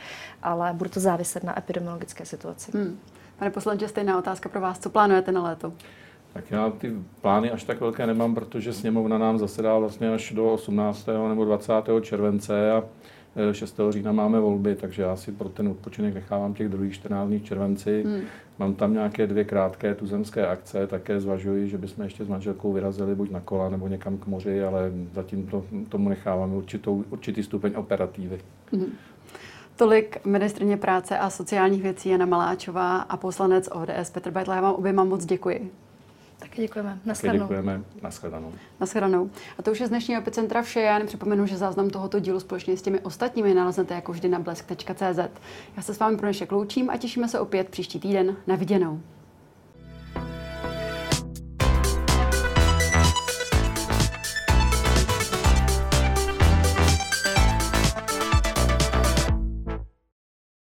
[0.43, 2.71] ale bude to záviset na epidemiologické situaci.
[2.71, 2.99] Hmm.
[3.39, 4.79] Pane poslanče, stejná otázka pro vás.
[4.79, 5.73] Co plánujete na léto?
[6.33, 10.53] Tak já ty plány až tak velké nemám, protože sněmovna nám zasedá vlastně až do
[10.53, 11.09] 18.
[11.29, 11.73] nebo 20.
[12.01, 12.83] července a
[13.51, 13.79] 6.
[13.79, 17.39] E, října máme volby, takže já si pro ten odpočinek nechávám těch druhých 14 dní
[17.39, 18.03] v červenci.
[18.05, 18.21] Hmm.
[18.59, 23.15] Mám tam nějaké dvě krátké tuzemské akce, také zvažuji, že bychom ještě s manželkou vyrazili
[23.15, 27.73] buď na kola nebo někam k moři, ale zatím to, tomu necháváme určitou, určitý stupeň
[27.75, 28.39] operativy.
[28.71, 28.91] Hmm.
[29.75, 34.51] Tolik ministrně práce a sociálních věcí Jana Maláčová a poslanec ODS Petr Beitl.
[34.51, 35.71] Já vám oběma moc děkuji.
[36.39, 36.99] Taky děkujeme.
[37.05, 37.43] Naschledanou.
[37.43, 37.81] děkujeme.
[38.01, 38.53] Naschledanou.
[38.79, 39.29] Naschledanou.
[39.57, 40.81] A to už je z dnešního epicentra vše.
[40.81, 44.39] Já jen připomenu, že záznam tohoto dílu společně s těmi ostatními naleznete jako vždy na
[44.39, 45.19] blesk.cz.
[45.77, 48.35] Já se s vámi pro dnešek loučím a těšíme se opět příští týden.
[48.47, 49.01] Na viděnou.